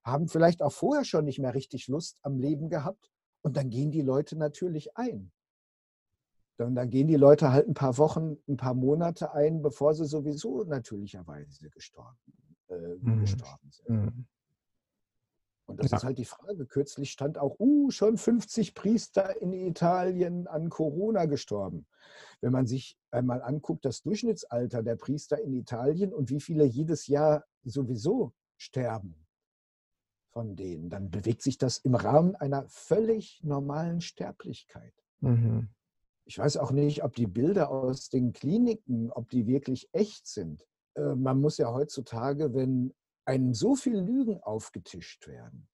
[0.04, 3.10] haben vielleicht auch vorher schon nicht mehr richtig Lust am Leben gehabt.
[3.42, 5.32] Und dann gehen die Leute natürlich ein.
[6.56, 10.06] Dann, dann gehen die Leute halt ein paar Wochen, ein paar Monate ein, bevor sie
[10.06, 12.16] sowieso natürlicherweise gestorben,
[12.68, 13.20] äh, mhm.
[13.20, 13.88] gestorben sind.
[13.88, 14.26] Mhm.
[15.66, 15.96] Und das ja.
[15.96, 16.66] ist halt die Frage.
[16.66, 21.86] Kürzlich stand auch, uh, schon 50 Priester in Italien an Corona gestorben.
[22.42, 27.06] Wenn man sich einmal anguckt, das Durchschnittsalter der Priester in Italien und wie viele jedes
[27.06, 29.23] Jahr sowieso sterben
[30.34, 34.92] von denen, dann bewegt sich das im Rahmen einer völlig normalen Sterblichkeit.
[35.20, 35.68] Mhm.
[36.26, 40.66] Ich weiß auch nicht, ob die Bilder aus den Kliniken, ob die wirklich echt sind.
[40.96, 42.92] Äh, man muss ja heutzutage, wenn
[43.24, 45.68] einem so viel Lügen aufgetischt werden,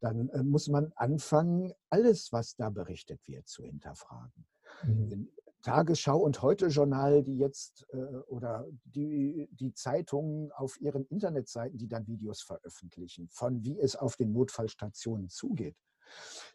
[0.00, 4.46] dann äh, muss man anfangen, alles, was da berichtet wird, zu hinterfragen.
[4.84, 5.28] Mhm.
[5.62, 7.96] Tagesschau und Heute-Journal, die jetzt äh,
[8.28, 14.16] oder die, die Zeitungen auf ihren Internetseiten, die dann Videos veröffentlichen, von wie es auf
[14.16, 15.76] den Notfallstationen zugeht,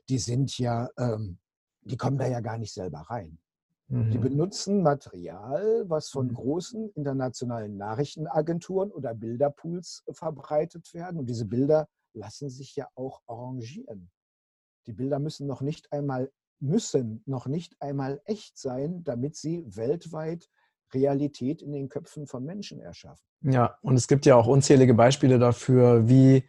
[0.10, 1.40] die sind ja, ähm,
[1.82, 3.38] die kommen da ja gar nicht selber rein.
[3.90, 4.22] Die mhm.
[4.22, 6.34] benutzen Material, was von mhm.
[6.34, 11.20] großen internationalen Nachrichtenagenturen oder Bilderpools verbreitet werden.
[11.20, 14.10] Und diese Bilder lassen sich ja auch arrangieren.
[14.88, 16.32] Die Bilder müssen noch nicht einmal
[16.64, 20.50] müssen noch nicht einmal echt sein, damit sie weltweit
[20.94, 23.26] Realität in den Köpfen von Menschen erschaffen.
[23.42, 26.44] Ja, und es gibt ja auch unzählige Beispiele dafür, wie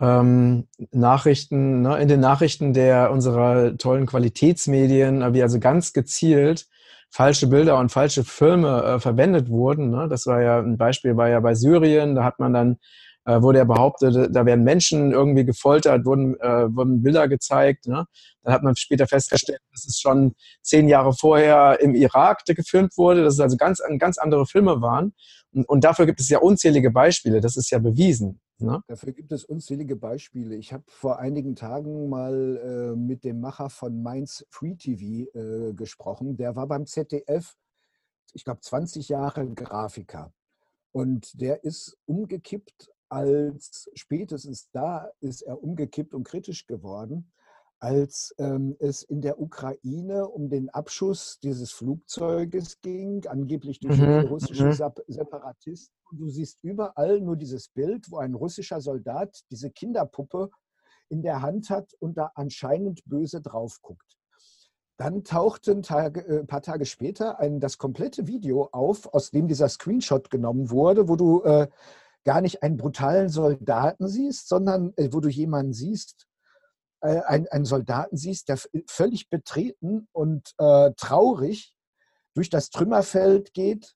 [0.00, 6.66] ähm, Nachrichten, ne, in den Nachrichten der unserer tollen Qualitätsmedien, äh, wie also ganz gezielt
[7.10, 9.90] falsche Bilder und falsche Filme äh, verwendet wurden.
[9.90, 10.08] Ne?
[10.08, 12.78] Das war ja ein Beispiel, war ja bei Syrien, da hat man dann
[13.24, 17.86] äh, wurde ja behauptet, da werden Menschen irgendwie gefoltert, wurden, äh, wurden Bilder gezeigt.
[17.86, 18.06] Ne?
[18.42, 23.22] Dann hat man später festgestellt, dass es schon zehn Jahre vorher im Irak gefilmt wurde,
[23.22, 25.14] dass es also ganz, ganz andere Filme waren.
[25.52, 28.40] Und, und dafür gibt es ja unzählige Beispiele, das ist ja bewiesen.
[28.58, 28.82] Ne?
[28.86, 30.56] Dafür gibt es unzählige Beispiele.
[30.56, 35.72] Ich habe vor einigen Tagen mal äh, mit dem Macher von Mainz Free TV äh,
[35.74, 36.36] gesprochen.
[36.36, 37.54] Der war beim ZDF,
[38.32, 40.32] ich glaube, 20 Jahre Grafiker.
[40.92, 47.30] Und der ist umgekippt als spätestens da ist er umgekippt und kritisch geworden,
[47.78, 54.28] als ähm, es in der Ukraine um den Abschuss dieses Flugzeuges ging, angeblich durch mhm.
[54.28, 54.92] russische mhm.
[55.08, 55.94] Separatisten.
[56.12, 60.50] Du siehst überall nur dieses Bild, wo ein russischer Soldat diese Kinderpuppe
[61.10, 64.16] in der Hand hat und da anscheinend böse drauf guckt.
[64.96, 69.32] Dann tauchte ein, Tag, äh, ein paar Tage später ein, das komplette Video auf, aus
[69.32, 71.68] dem dieser Screenshot genommen wurde, wo du äh,
[72.24, 76.26] gar nicht einen brutalen Soldaten siehst, sondern äh, wo du jemanden siehst,
[77.00, 81.74] äh, einen, einen, Soldaten siehst, der völlig betreten und äh, traurig
[82.34, 83.94] durch das Trümmerfeld geht,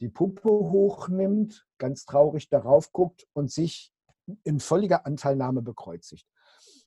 [0.00, 3.92] die Puppe hochnimmt, ganz traurig darauf guckt und sich
[4.44, 6.26] in völliger Anteilnahme bekreuzigt.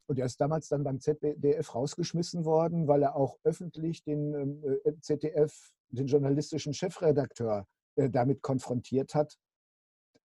[0.08, 4.80] Und er ist damals dann beim ZDF rausgeschmissen worden, weil er auch öffentlich den ähm,
[4.84, 9.38] äh, ZDF, den journalistischen Chefredakteur, damit konfrontiert hat,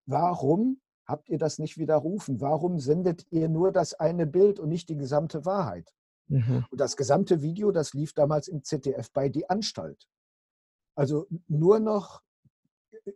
[0.05, 2.41] Warum habt ihr das nicht widerrufen?
[2.41, 5.93] Warum sendet ihr nur das eine Bild und nicht die gesamte Wahrheit?
[6.27, 6.65] Mhm.
[6.69, 10.07] Und das gesamte Video, das lief damals im ZDF bei Die Anstalt.
[10.95, 12.21] Also nur noch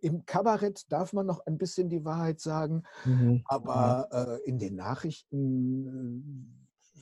[0.02, 3.41] im Kabarett darf man noch ein bisschen die Wahrheit sagen, mhm.
[3.45, 6.54] aber äh, in den Nachrichten
[6.95, 7.02] äh,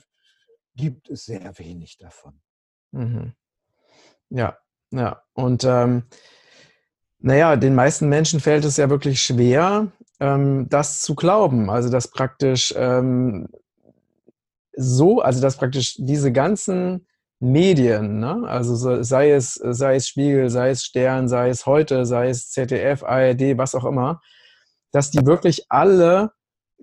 [0.74, 2.40] gibt es sehr wenig davon.
[2.92, 3.34] Mhm.
[4.30, 4.58] Ja,
[4.90, 5.22] ja.
[5.34, 6.04] Und ähm,
[7.20, 9.88] naja, den meisten Menschen fällt es ja wirklich schwer,
[10.20, 11.70] ähm, das zu glauben.
[11.70, 13.48] Also, dass praktisch ähm,
[14.76, 17.06] so, also dass praktisch diese ganzen
[17.40, 18.44] Medien, ne?
[18.46, 22.50] also so, sei, es, sei es Spiegel, sei es Stern, sei es heute, sei es
[22.50, 24.20] ZDF, ARD, was auch immer,
[24.92, 26.32] dass die wirklich alle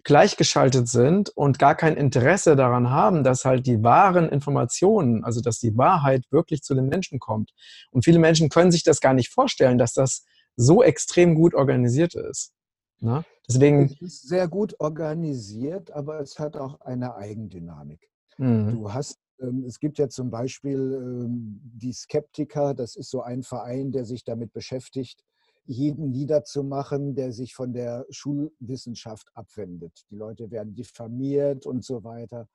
[0.06, 5.60] gleichgeschaltet sind und gar kein Interesse daran haben, dass halt die wahren Informationen, also dass
[5.60, 7.52] die Wahrheit wirklich zu den Menschen kommt.
[7.92, 10.24] Und viele Menschen können sich das gar nicht vorstellen, dass das
[10.56, 12.54] so extrem gut organisiert ist.
[13.00, 13.26] Ne?
[13.50, 18.08] Deswegen es ist sehr gut organisiert, aber es hat auch eine Eigendynamik.
[18.38, 18.72] Mhm.
[18.72, 23.44] Du hast ähm, es gibt ja zum Beispiel ähm, die Skeptiker, das ist so ein
[23.44, 25.24] Verein, der sich damit beschäftigt,
[25.66, 30.06] jeden niederzumachen, der sich von der Schulwissenschaft abwendet.
[30.10, 32.48] Die Leute werden diffamiert und so weiter.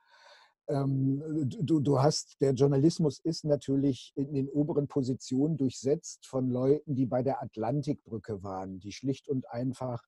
[0.69, 6.95] ähm, du, du hast, der Journalismus ist natürlich in den oberen Positionen durchsetzt von Leuten,
[6.95, 10.03] die bei der Atlantikbrücke waren, die schlicht und einfach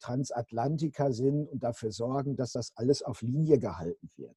[0.00, 4.36] Transatlantiker sind und dafür sorgen, dass das alles auf Linie gehalten wird.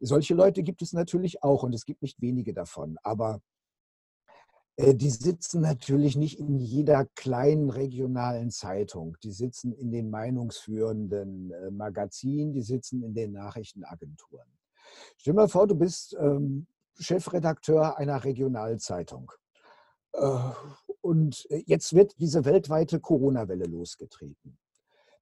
[0.00, 3.40] Solche Leute gibt es natürlich auch und es gibt nicht wenige davon, aber
[4.78, 9.16] die sitzen natürlich nicht in jeder kleinen regionalen Zeitung.
[9.22, 14.46] Die sitzen in den meinungsführenden äh, Magazinen, die sitzen in den Nachrichtenagenturen.
[15.16, 16.66] Stell dir mal vor, du bist ähm,
[16.98, 19.32] Chefredakteur einer Regionalzeitung.
[20.12, 20.38] Äh,
[21.00, 24.58] und jetzt wird diese weltweite Corona-Welle losgetreten.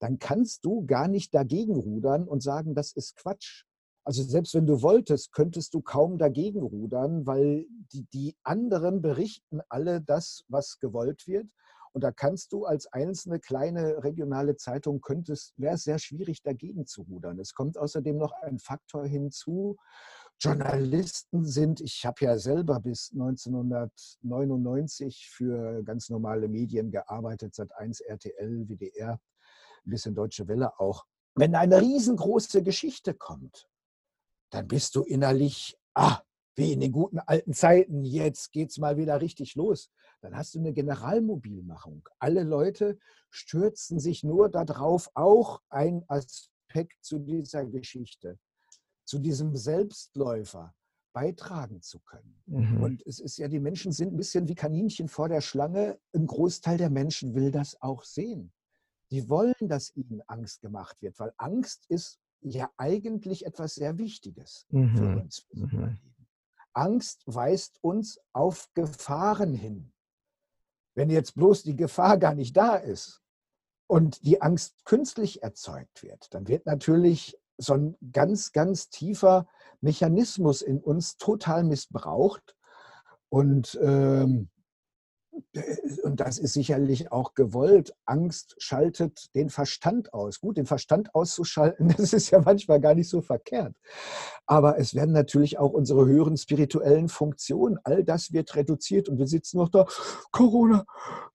[0.00, 3.64] Dann kannst du gar nicht dagegen rudern und sagen, das ist Quatsch.
[4.05, 9.62] Also selbst wenn du wolltest, könntest du kaum dagegen rudern, weil die, die anderen berichten
[9.70, 11.48] alle das, was gewollt wird.
[11.92, 16.84] Und da kannst du als einzelne kleine regionale Zeitung könntest, wäre es sehr schwierig, dagegen
[16.86, 17.38] zu rudern.
[17.38, 19.76] Es kommt außerdem noch ein Faktor hinzu.
[20.40, 28.00] Journalisten sind, ich habe ja selber bis 1999 für ganz normale Medien gearbeitet, seit 1
[28.00, 31.05] RTL, WDR, ein bisschen Deutsche Welle auch.
[31.36, 33.68] Wenn eine riesengroße Geschichte kommt,
[34.55, 36.20] dann bist du innerlich, ah,
[36.57, 39.90] wie in den guten alten Zeiten, jetzt geht es mal wieder richtig los
[40.24, 42.09] dann hast du eine Generalmobilmachung.
[42.18, 42.98] Alle Leute
[43.30, 48.38] stürzen sich nur darauf, auch ein Aspekt zu dieser Geschichte,
[49.05, 50.74] zu diesem Selbstläufer
[51.12, 52.42] beitragen zu können.
[52.46, 52.82] Mhm.
[52.82, 56.00] Und es ist ja, die Menschen sind ein bisschen wie Kaninchen vor der Schlange.
[56.14, 58.50] Ein Großteil der Menschen will das auch sehen.
[59.11, 64.66] Die wollen, dass ihnen Angst gemacht wird, weil Angst ist ja eigentlich etwas sehr Wichtiges
[64.70, 64.97] mhm.
[64.97, 65.47] für uns.
[65.53, 65.99] Mhm.
[66.72, 69.92] Angst weist uns auf Gefahren hin.
[70.95, 73.22] Wenn jetzt bloß die Gefahr gar nicht da ist
[73.86, 79.47] und die Angst künstlich erzeugt wird, dann wird natürlich so ein ganz, ganz tiefer
[79.80, 82.57] Mechanismus in uns total missbraucht.
[83.28, 84.49] Und ähm,
[86.02, 87.94] und das ist sicherlich auch gewollt.
[88.05, 90.40] Angst schaltet den Verstand aus.
[90.40, 93.74] Gut, den Verstand auszuschalten, das ist ja manchmal gar nicht so verkehrt.
[94.46, 99.26] Aber es werden natürlich auch unsere höheren spirituellen Funktionen, all das wird reduziert und wir
[99.26, 99.86] sitzen noch da,
[100.30, 100.84] Corona,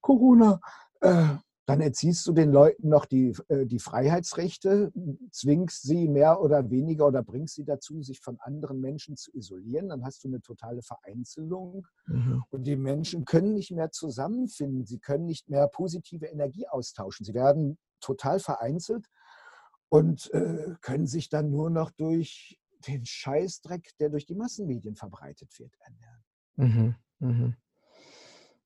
[0.02, 0.60] Corona.
[1.02, 1.26] Äh,
[1.70, 4.92] dann erziehst du den Leuten noch die, äh, die Freiheitsrechte,
[5.30, 9.90] zwingst sie mehr oder weniger oder bringst sie dazu, sich von anderen Menschen zu isolieren.
[9.90, 12.44] Dann hast du eine totale Vereinzelung mhm.
[12.50, 14.88] und die Menschen können nicht mehr zusammenfinden.
[14.88, 17.24] Sie können nicht mehr positive Energie austauschen.
[17.24, 19.06] Sie werden total vereinzelt
[19.90, 25.60] und äh, können sich dann nur noch durch den Scheißdreck, der durch die Massenmedien verbreitet
[25.60, 26.24] wird, ernähren.
[26.56, 26.96] Mhm.
[27.20, 27.56] Mhm.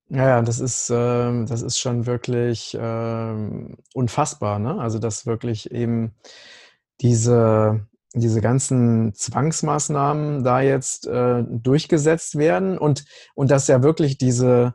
[0.09, 3.35] Ja, das ist, äh, das ist schon wirklich äh,
[3.93, 4.59] unfassbar.
[4.59, 4.79] Ne?
[4.79, 6.13] Also, dass wirklich eben
[7.01, 14.67] diese, diese ganzen Zwangsmaßnahmen da jetzt äh, durchgesetzt werden und, und dass ja wirklich diese,
[14.67, 14.73] ähm,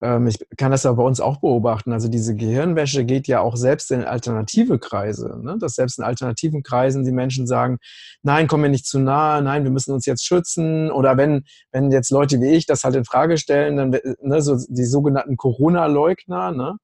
[0.00, 1.90] ich kann das ja bei uns auch beobachten.
[1.90, 5.40] Also diese Gehirnwäsche geht ja auch selbst in alternative Kreise.
[5.42, 5.56] Ne?
[5.58, 7.78] Dass selbst in alternativen Kreisen die Menschen sagen,
[8.22, 10.90] nein, komm mir nicht zu nahe, nein, wir müssen uns jetzt schützen.
[10.90, 14.58] Oder wenn, wenn jetzt Leute wie ich das halt in Frage stellen, dann ne, so
[14.68, 16.76] die sogenannten Corona-Leugner, ne?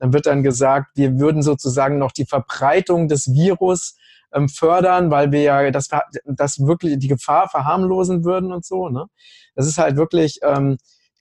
[0.00, 3.96] dann wird dann gesagt, wir würden sozusagen noch die Verbreitung des Virus
[4.34, 5.88] ähm, fördern, weil wir ja das,
[6.24, 8.88] das wirklich die Gefahr verharmlosen würden und so.
[8.88, 9.06] Ne?
[9.54, 10.78] Das ist halt wirklich ähm,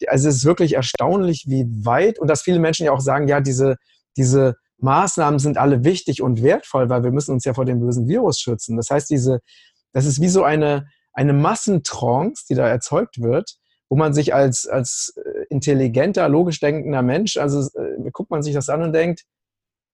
[0.07, 3.41] also es ist wirklich erstaunlich, wie weit, und dass viele Menschen ja auch sagen, ja,
[3.41, 3.77] diese,
[4.17, 8.07] diese Maßnahmen sind alle wichtig und wertvoll, weil wir müssen uns ja vor dem bösen
[8.07, 8.77] Virus schützen.
[8.77, 9.39] Das heißt, diese,
[9.93, 13.55] das ist wie so eine, eine Massentrance, die da erzeugt wird,
[13.89, 18.53] wo man sich als, als äh, intelligenter, logisch denkender Mensch, also äh, guckt man sich
[18.53, 19.23] das an und denkt,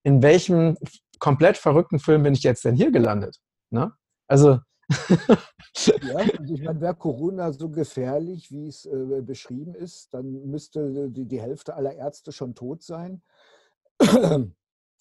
[0.02, 0.76] in welchem
[1.20, 3.38] komplett verrückten Film bin ich jetzt denn hier gelandet?
[3.70, 3.92] Ne?
[4.26, 4.58] Also
[6.02, 11.10] ja, also ich meine, wäre Corona so gefährlich, wie es äh, beschrieben ist, dann müsste
[11.10, 13.22] die, die Hälfte aller Ärzte schon tot sein.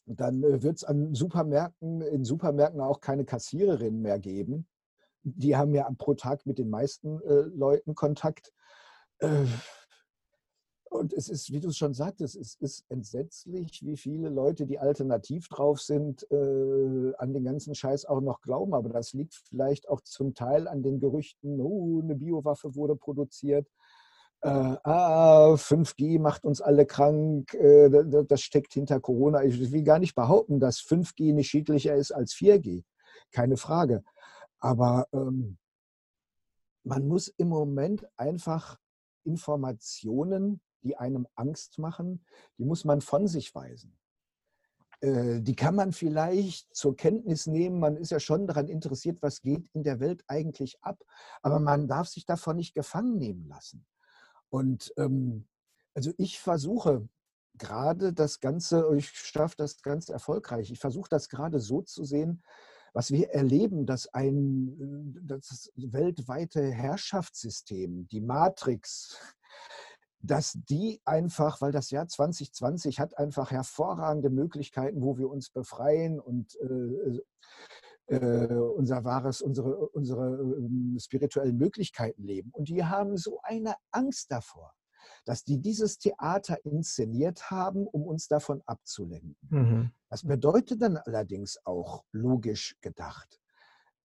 [0.06, 4.68] Dann äh, wird es an Supermärkten, in Supermärkten auch keine Kassiererinnen mehr geben.
[5.24, 8.52] Die haben ja pro Tag mit den meisten äh, Leuten Kontakt.
[9.20, 9.46] Äh,
[10.92, 14.78] und es ist, wie du es schon sagtest, es ist entsetzlich, wie viele Leute, die
[14.78, 18.74] alternativ drauf sind, äh, an den ganzen Scheiß auch noch glauben.
[18.74, 23.70] Aber das liegt vielleicht auch zum Teil an den Gerüchten, oh, eine Biowaffe wurde produziert.
[24.42, 27.90] Äh, ah, 5G macht uns alle krank, äh,
[28.26, 29.46] das steckt hinter Corona.
[29.46, 32.84] Ich will gar nicht behaupten, dass 5G nicht schädlicher ist als 4G.
[33.32, 34.04] Keine Frage.
[34.60, 35.58] Aber ähm,
[36.84, 38.78] man muss im Moment einfach
[39.24, 42.26] Informationen die einem Angst machen,
[42.58, 43.98] die muss man von sich weisen.
[45.02, 47.80] äh, die kann man vielleicht zur Kenntnis nehmen.
[47.80, 51.04] Man ist ja schon daran interessiert, was geht in der Welt eigentlich ab.
[51.42, 53.86] Aber man darf sich davon nicht gefangen nehmen lassen.
[54.50, 55.48] Und ähm,
[55.96, 57.08] also ich versuche
[57.58, 62.44] gerade das Ganze, ich schaffe das ganz erfolgreich, ich versuche das gerade so zu sehen,
[62.94, 69.18] was wir erleben, dass ein das weltweite Herrschaftssystem, die Matrix,
[70.24, 76.20] dass die einfach, weil das Jahr 2020 hat einfach hervorragende Möglichkeiten, wo wir uns befreien
[76.20, 82.52] und äh, äh, unser wahres, unsere, unsere äh, spirituellen Möglichkeiten leben.
[82.52, 84.74] Und die haben so eine Angst davor,
[85.26, 89.38] dass die dieses Theater inszeniert haben, um uns davon abzulenken.
[89.50, 89.92] Mhm.
[90.10, 93.40] Das bedeutet dann allerdings auch logisch gedacht,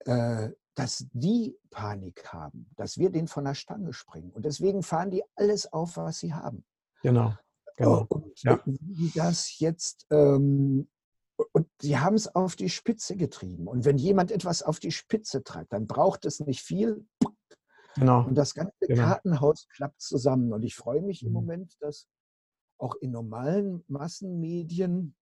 [0.04, 4.30] äh, dass die Panik haben, dass wir den von der Stange springen.
[4.30, 6.64] Und deswegen fahren die alles auf, was sie haben.
[7.02, 7.34] Genau.
[7.76, 8.06] genau.
[8.08, 8.60] Und ja.
[8.64, 10.88] wie das jetzt, ähm,
[11.52, 13.66] und sie haben es auf die Spitze getrieben.
[13.68, 17.06] Und wenn jemand etwas auf die Spitze treibt, dann braucht es nicht viel.
[17.94, 18.26] Genau.
[18.26, 19.02] Und das ganze genau.
[19.02, 20.52] Kartenhaus klappt zusammen.
[20.52, 21.34] Und ich freue mich im mhm.
[21.34, 22.06] Moment, dass
[22.78, 25.14] auch in normalen Massenmedien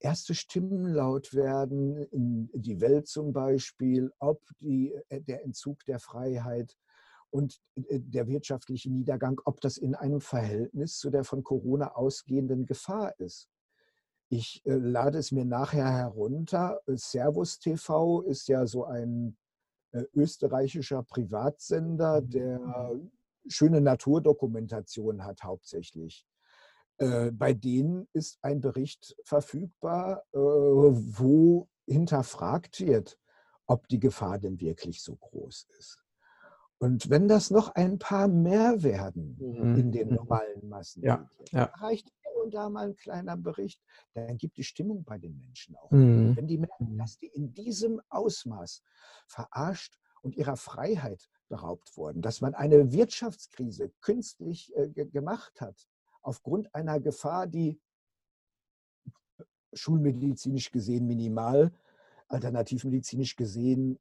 [0.00, 5.98] erste Stimmen laut werden, in die Welt zum Beispiel, ob die, äh, der Entzug der
[5.98, 6.76] Freiheit
[7.30, 12.66] und äh, der wirtschaftliche Niedergang, ob das in einem Verhältnis zu der von Corona ausgehenden
[12.66, 13.48] Gefahr ist.
[14.28, 16.80] Ich äh, lade es mir nachher herunter.
[16.86, 19.36] Servus TV ist ja so ein
[20.14, 22.30] österreichischer Privatsender, mhm.
[22.30, 23.00] der
[23.48, 26.27] schöne Naturdokumentation hat hauptsächlich.
[26.98, 33.18] Äh, bei denen ist ein Bericht verfügbar, äh, wo hinterfragt wird,
[33.66, 36.04] ob die Gefahr denn wirklich so groß ist.
[36.78, 39.76] Und wenn das noch ein paar mehr werden mhm.
[39.76, 40.14] in den mhm.
[40.14, 41.64] normalen Massen, ja, ja.
[41.78, 43.80] reicht hier und da mal ein kleiner Bericht,
[44.14, 45.90] dann gibt die Stimmung bei den Menschen auch.
[45.90, 46.36] Mhm.
[46.36, 46.98] Wenn die merken, mhm.
[46.98, 48.82] dass die in diesem Ausmaß
[49.26, 55.88] verarscht und ihrer Freiheit beraubt wurden, dass man eine Wirtschaftskrise künstlich äh, gemacht hat,
[56.28, 57.80] aufgrund einer Gefahr, die
[59.72, 61.72] schulmedizinisch gesehen minimal,
[62.28, 63.98] alternativmedizinisch gesehen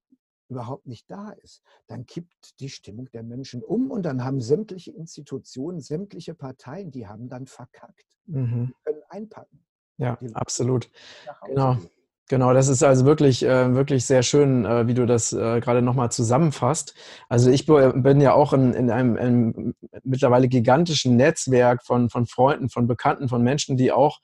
[0.50, 4.92] überhaupt nicht da ist, dann kippt die Stimmung der Menschen um und dann haben sämtliche
[4.92, 8.06] Institutionen, sämtliche Parteien, die haben dann verkackt.
[8.26, 8.68] Mhm.
[8.68, 9.66] Die können einpacken.
[9.98, 10.90] Ja, absolut.
[11.46, 11.76] Genau.
[11.76, 11.90] Gehen.
[12.30, 15.82] Genau, das ist also wirklich, äh, wirklich sehr schön, äh, wie du das äh, gerade
[15.82, 16.94] nochmal zusammenfasst.
[17.30, 22.70] Also ich bin ja auch in, in einem, einem, mittlerweile gigantischen Netzwerk von, von Freunden,
[22.70, 24.20] von Bekannten, von Menschen, die auch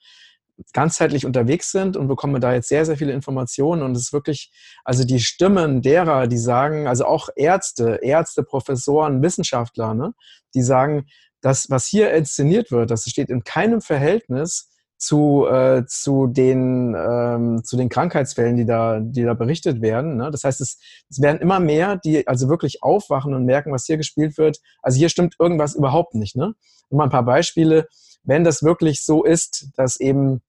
[0.74, 3.82] ganzheitlich unterwegs sind und bekomme da jetzt sehr, sehr viele Informationen.
[3.82, 4.52] Und es ist wirklich,
[4.84, 10.12] also die Stimmen derer, die sagen, also auch Ärzte, Ärzte, Professoren, Wissenschaftler, ne,
[10.54, 11.06] die sagen,
[11.40, 17.62] das, was hier inszeniert wird, das steht in keinem Verhältnis zu, äh, zu, den, ähm,
[17.64, 20.16] zu den Krankheitsfällen, die da, die da berichtet werden.
[20.16, 20.30] Ne?
[20.30, 20.78] Das heißt, es,
[21.10, 24.58] es werden immer mehr, die also wirklich aufwachen und merken, was hier gespielt wird.
[24.82, 26.36] Also hier stimmt irgendwas überhaupt nicht.
[26.36, 26.54] Ne?
[26.90, 27.86] Nur mal ein paar Beispiele.
[28.22, 30.40] Wenn das wirklich so ist, dass eben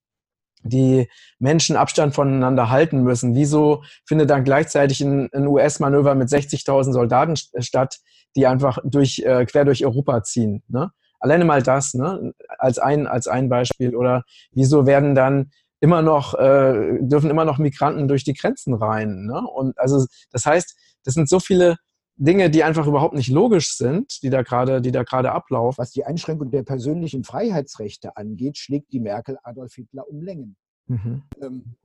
[0.65, 3.35] die Menschen Abstand voneinander halten müssen.
[3.35, 7.99] Wieso findet dann gleichzeitig ein, ein US-Manöver mit 60.000 Soldaten statt,
[8.35, 10.63] die einfach durch, äh, quer durch Europa ziehen?
[10.67, 10.91] Ne?
[11.25, 12.33] Alleine mal das, ne?
[12.59, 13.95] als, ein, als ein Beispiel.
[13.95, 15.49] Oder wieso werden dann
[15.79, 19.25] immer noch, äh, dürfen immer noch Migranten durch die Grenzen rein?
[19.25, 19.41] Ne?
[19.41, 21.77] Und also das heißt, das sind so viele
[22.15, 25.79] Dinge, die einfach überhaupt nicht logisch sind, die da gerade, die da gerade ablaufen.
[25.79, 30.55] Was die Einschränkung der persönlichen Freiheitsrechte angeht, schlägt die Merkel Adolf Hitler um Längen.
[30.85, 31.23] Mhm.
[31.41, 31.75] Ähm,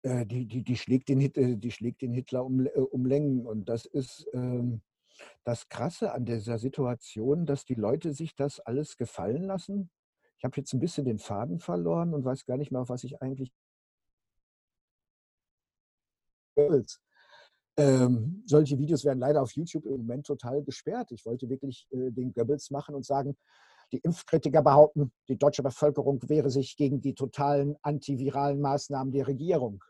[0.00, 3.46] äh, die, die, die, schlägt den, äh, die schlägt den Hitler um, äh, um Längen.
[3.46, 4.80] Und das ist, ähm,
[5.44, 9.90] das Krasse an dieser Situation, dass die Leute sich das alles gefallen lassen.
[10.38, 13.04] Ich habe jetzt ein bisschen den Faden verloren und weiß gar nicht mehr, auf was
[13.04, 13.52] ich eigentlich.
[17.76, 21.12] Ähm, solche Videos werden leider auf YouTube im Moment total gesperrt.
[21.12, 23.36] Ich wollte wirklich äh, den Goebbels machen und sagen,
[23.92, 29.82] die Impfkritiker behaupten, die deutsche Bevölkerung wehre sich gegen die totalen antiviralen Maßnahmen der Regierung.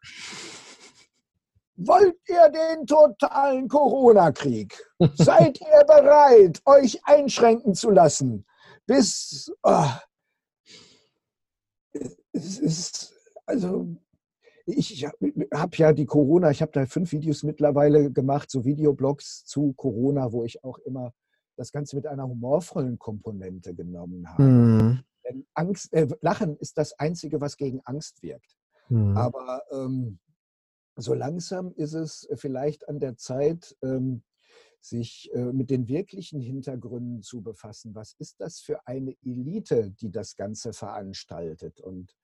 [1.82, 4.78] Wollt ihr den totalen Corona-Krieg?
[5.14, 8.44] Seid ihr bereit, euch einschränken zu lassen?
[8.86, 9.50] Bis.
[9.62, 9.86] Oh,
[12.32, 13.14] es ist.
[13.46, 13.96] Also,
[14.66, 19.72] ich habe ja die Corona, ich habe da fünf Videos mittlerweile gemacht, so Videoblogs zu
[19.72, 21.12] Corona, wo ich auch immer
[21.56, 24.42] das Ganze mit einer humorvollen Komponente genommen habe.
[24.42, 25.04] Mhm.
[25.54, 28.56] Angst, äh, Lachen ist das Einzige, was gegen Angst wirkt.
[28.88, 29.16] Mhm.
[29.16, 30.18] Aber ähm,
[31.03, 34.22] so langsam ist es vielleicht an der Zeit, ähm,
[34.80, 37.94] sich äh, mit den wirklichen Hintergründen zu befassen.
[37.94, 41.80] Was ist das für eine Elite, die das Ganze veranstaltet?
[41.80, 42.14] Und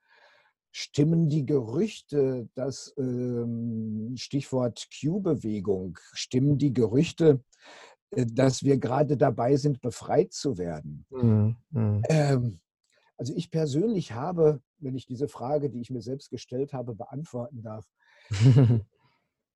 [0.79, 7.43] Stimmen die Gerüchte, das ähm, Stichwort Q-Bewegung, stimmen die Gerüchte,
[8.11, 11.07] äh, dass wir gerade dabei sind, befreit zu werden?
[11.09, 11.57] Mhm.
[11.71, 12.03] Mhm.
[12.11, 12.61] Ähm,
[13.17, 17.63] also ich persönlich habe, wenn ich diese Frage, die ich mir selbst gestellt habe, beantworten
[17.63, 17.87] darf,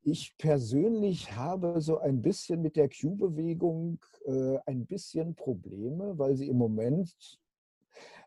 [0.03, 6.49] ich persönlich habe so ein bisschen mit der Q-Bewegung äh, ein bisschen Probleme, weil sie
[6.49, 7.39] im Moment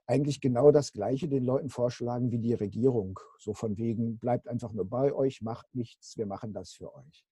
[0.06, 3.20] eigentlich genau das Gleiche den Leuten vorschlagen wie die Regierung.
[3.40, 7.26] So von wegen, bleibt einfach nur bei euch, macht nichts, wir machen das für euch.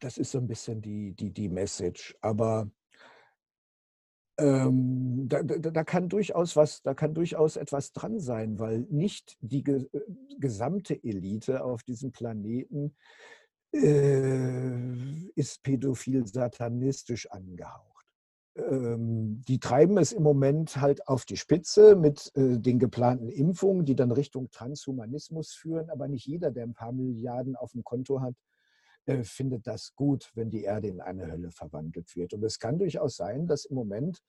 [0.00, 2.16] Das ist so ein bisschen die, die, die Message.
[2.20, 2.70] Aber
[4.42, 9.36] ähm, da, da, da, kann durchaus was, da kann durchaus etwas dran sein, weil nicht
[9.40, 10.00] die ge äh,
[10.40, 12.94] gesamte Elite auf diesem Planeten
[13.72, 18.06] äh, ist pädophil satanistisch angehaucht.
[18.56, 23.86] Ähm, die treiben es im Moment halt auf die Spitze mit äh, den geplanten Impfungen,
[23.86, 25.88] die dann Richtung Transhumanismus führen.
[25.88, 28.34] Aber nicht jeder, der ein paar Milliarden auf dem Konto hat,
[29.06, 32.34] äh, findet das gut, wenn die Erde in eine Hölle verwandelt wird.
[32.34, 34.22] Und es kann durchaus sein, dass im Moment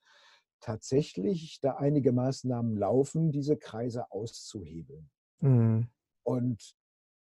[0.60, 5.10] tatsächlich da einige Maßnahmen laufen, diese Kreise auszuhebeln.
[5.40, 5.88] Mhm.
[6.22, 6.74] Und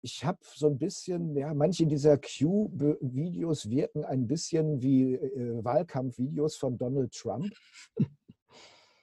[0.03, 6.57] ich habe so ein bisschen, ja, manche dieser Q-Videos wirken ein bisschen wie äh, Wahlkampfvideos
[6.57, 7.51] von Donald Trump.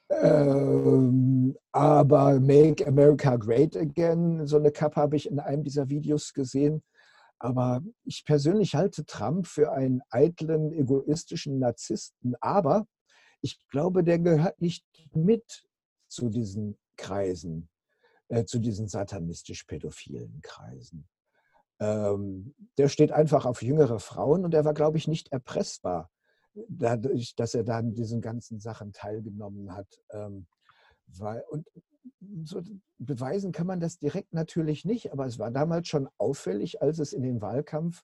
[0.10, 6.34] ähm, aber Make America Great Again, so eine Kappe habe ich in einem dieser Videos
[6.34, 6.84] gesehen.
[7.42, 12.36] Aber ich persönlich halte Trump für einen eitlen, egoistischen Narzissten.
[12.40, 12.88] Aber
[13.42, 15.68] ich glaube, der gehört nicht mit
[16.08, 17.68] zu diesen Kreisen.
[18.32, 21.06] Äh, zu diesen satanistisch-pädophilen Kreisen.
[21.82, 26.10] Ähm, der steht einfach auf jüngere Frauen und er war, glaube ich, nicht erpressbar,
[26.70, 29.88] dadurch, dass er da an diesen ganzen Sachen teilgenommen hat.
[30.12, 30.48] Ähm,
[31.18, 31.68] weil, und
[32.44, 32.62] so
[32.98, 37.14] beweisen kann man das direkt natürlich nicht, aber es war damals schon auffällig, als es
[37.14, 38.04] in den Wahlkampf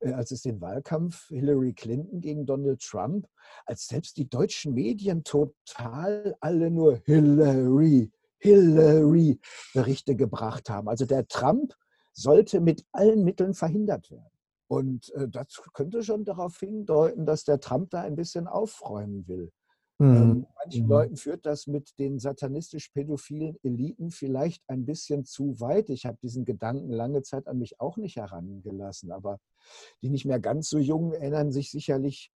[0.00, 3.28] äh, als es den Wahlkampf Hillary Clinton gegen Donald Trump,
[3.66, 10.88] als selbst die deutschen Medien total alle nur Hillary, Hillary-Berichte gebracht haben.
[10.88, 11.74] Also der Trump
[12.12, 14.30] sollte mit allen Mitteln verhindert werden.
[14.68, 19.52] Und äh, das könnte schon darauf hindeuten, dass der Trump da ein bisschen aufräumen will.
[20.00, 20.16] Mhm.
[20.16, 20.88] Ähm, manchen mhm.
[20.88, 25.90] Leuten führt das mit den satanistisch-pädophilen Eliten vielleicht ein bisschen zu weit.
[25.90, 29.38] Ich habe diesen Gedanken lange Zeit an mich auch nicht herangelassen, aber
[30.00, 32.32] die nicht mehr ganz so jungen erinnern sich sicherlich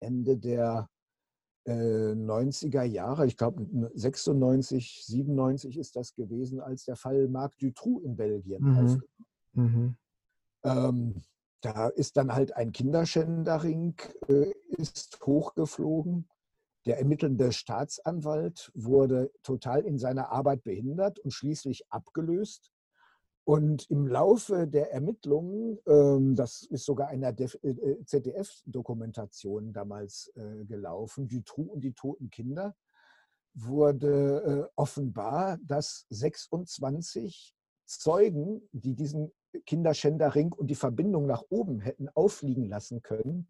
[0.00, 0.88] Ende der
[1.66, 8.00] 90er äh, Jahre, ich glaube 96, 97 ist das gewesen, als der Fall Marc Dutroux
[8.00, 9.02] in Belgien mhm.
[9.54, 9.96] Mhm.
[10.62, 11.22] Ähm,
[11.62, 13.94] da ist dann halt ein Kinderschänderring
[14.28, 16.28] äh, ist hochgeflogen.
[16.86, 22.72] Der ermittelnde Staatsanwalt wurde total in seiner Arbeit behindert und schließlich abgelöst.
[23.44, 30.32] Und im Laufe der Ermittlungen, ähm, das ist sogar in der äh, äh, ZDF-Dokumentation damals
[30.34, 32.74] äh, gelaufen, Dutroux und die toten Kinder,
[33.56, 37.54] wurde offenbar, dass 26
[37.86, 39.30] Zeugen, die diesen
[39.64, 43.46] Kinderschänderring und die Verbindung nach oben hätten auffliegen lassen können,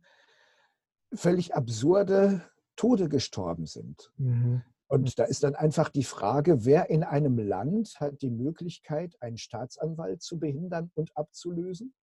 [1.14, 2.42] völlig absurde
[2.76, 4.12] Tode gestorben sind.
[4.16, 4.62] Mhm.
[4.86, 9.38] Und da ist dann einfach die Frage, wer in einem Land hat die Möglichkeit, einen
[9.38, 11.94] Staatsanwalt zu behindern und abzulösen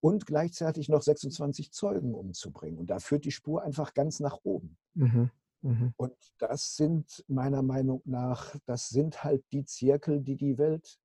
[0.00, 2.78] und gleichzeitig noch 26 Zeugen umzubringen.
[2.78, 4.76] Und da führt die Spur einfach ganz nach oben.
[4.94, 5.30] Mhm.
[5.62, 5.94] Mhm.
[5.96, 10.98] Und das sind meiner Meinung nach, das sind halt die Zirkel, die die Welt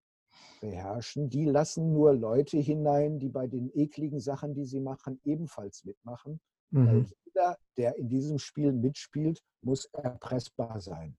[0.62, 1.30] beherrschen.
[1.30, 6.40] Die lassen nur Leute hinein, die bei den ekligen Sachen, die sie machen, ebenfalls mitmachen.
[6.76, 7.08] Mhm.
[7.26, 11.18] jeder, der in diesem Spiel mitspielt, muss erpressbar sein.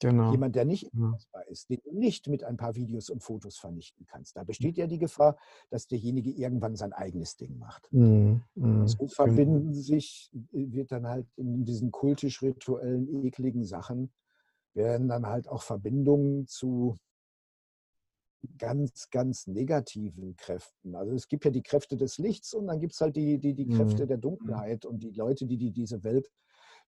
[0.00, 0.32] Genau.
[0.32, 4.04] Jemand, der nicht erpressbar ist, den du nicht mit ein paar Videos und Fotos vernichten
[4.06, 4.36] kannst.
[4.36, 5.38] Da besteht ja die Gefahr,
[5.70, 7.88] dass derjenige irgendwann sein eigenes Ding macht.
[7.92, 8.42] Mhm.
[8.54, 8.86] Mhm.
[8.86, 14.12] So verbinden sich, wird dann halt in diesen kultisch-rituellen, ekligen Sachen,
[14.74, 16.96] werden dann halt auch Verbindungen zu
[18.58, 20.94] ganz, ganz negativen Kräften.
[20.94, 23.54] Also es gibt ja die Kräfte des Lichts und dann gibt es halt die, die,
[23.54, 24.08] die Kräfte mhm.
[24.08, 24.84] der Dunkelheit.
[24.84, 26.30] Und die Leute, die, die diese Welt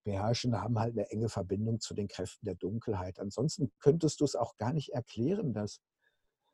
[0.04, 3.18] beherrschen, haben halt eine enge Verbindung zu den Kräften der Dunkelheit.
[3.18, 5.80] Ansonsten könntest du es auch gar nicht erklären, dass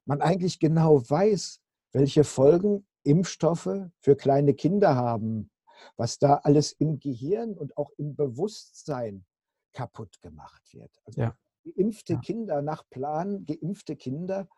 [0.05, 1.61] man eigentlich genau weiß,
[1.93, 5.51] welche Folgen Impfstoffe für kleine Kinder haben,
[5.97, 9.25] was da alles im Gehirn und auch im Bewusstsein
[9.73, 10.91] kaputt gemacht wird.
[11.05, 11.37] Also ja.
[11.65, 12.21] geimpfte ja.
[12.21, 14.49] Kinder nach Plan, geimpfte Kinder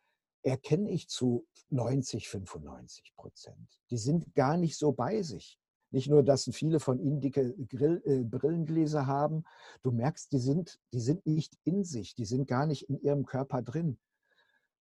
[0.45, 3.81] erkenne ich zu 90, 95 Prozent.
[3.91, 5.59] Die sind gar nicht so bei sich.
[5.91, 9.45] Nicht nur, dass viele von ihnen dicke Grill, äh, Brillengläser haben.
[9.83, 13.25] Du merkst, die sind, die sind nicht in sich, die sind gar nicht in ihrem
[13.25, 13.99] Körper drin.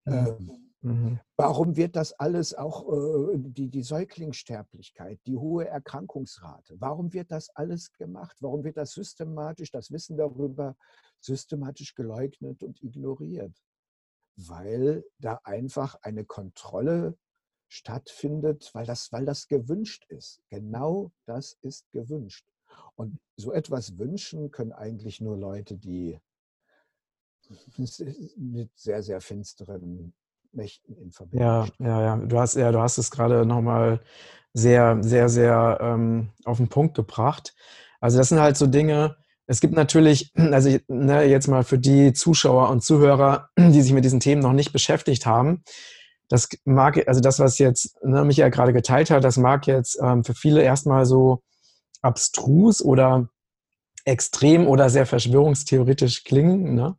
[0.07, 0.51] Ähm,
[0.81, 1.21] mhm.
[1.37, 7.51] Warum wird das alles auch, äh, die, die Säuglingssterblichkeit, die hohe Erkrankungsrate, warum wird das
[7.51, 8.37] alles gemacht?
[8.41, 10.77] Warum wird das systematisch, das Wissen darüber
[11.21, 13.55] systematisch geleugnet und ignoriert?
[14.37, 17.17] Weil da einfach eine Kontrolle
[17.69, 20.43] stattfindet, weil das, weil das gewünscht ist.
[20.49, 22.47] Genau das ist gewünscht.
[22.97, 26.19] Und so etwas wünschen können eigentlich nur Leute, die
[28.37, 30.15] mit sehr, sehr finsteren
[30.53, 31.87] Mächten in Verbindung ja, stehen.
[31.87, 34.01] Ja, ja, du hast, ja, du hast es gerade nochmal
[34.53, 37.55] sehr, sehr, sehr ähm, auf den Punkt gebracht.
[38.01, 39.17] Also das sind halt so Dinge,
[39.53, 44.05] es gibt natürlich, also ne, jetzt mal für die Zuschauer und Zuhörer, die sich mit
[44.05, 45.63] diesen Themen noch nicht beschäftigt haben,
[46.29, 50.25] das mag, also das, was jetzt ne, Michael gerade geteilt hat, das mag jetzt ähm,
[50.25, 51.43] für viele erstmal so
[52.01, 53.29] abstrus oder
[54.07, 56.75] extrem oder sehr verschwörungstheoretisch klingen.
[56.75, 56.97] Ne?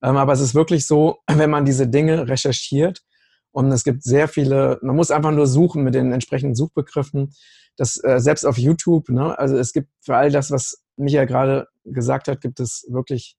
[0.00, 3.02] Ähm, aber es ist wirklich so, wenn man diese Dinge recherchiert
[3.50, 7.34] und es gibt sehr viele, man muss einfach nur suchen mit den entsprechenden Suchbegriffen,
[7.76, 9.36] das äh, selbst auf YouTube, ne?
[9.36, 13.36] also es gibt für all das, was Michael gerade gesagt hat, gibt es wirklich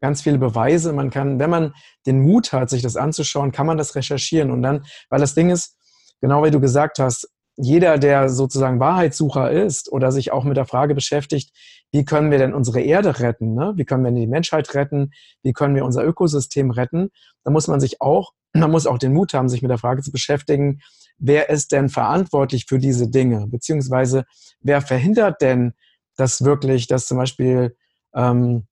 [0.00, 0.92] ganz viele Beweise.
[0.92, 1.74] Man kann, wenn man
[2.06, 5.50] den Mut hat, sich das anzuschauen, kann man das recherchieren und dann, weil das Ding
[5.50, 5.76] ist,
[6.20, 7.28] genau wie du gesagt hast,
[7.58, 11.52] jeder, der sozusagen Wahrheitssucher ist oder sich auch mit der Frage beschäftigt,
[11.90, 13.54] wie können wir denn unsere Erde retten?
[13.54, 13.72] Ne?
[13.76, 15.12] Wie können wir die Menschheit retten?
[15.42, 17.10] Wie können wir unser Ökosystem retten?
[17.44, 20.02] Da muss man sich auch, man muss auch den Mut haben, sich mit der Frage
[20.02, 20.80] zu beschäftigen,
[21.18, 23.46] wer ist denn verantwortlich für diese Dinge?
[23.48, 24.24] Beziehungsweise
[24.60, 25.72] wer verhindert denn,
[26.16, 27.74] dass wirklich, dass zum Beispiel
[28.16, 28.66] ähm,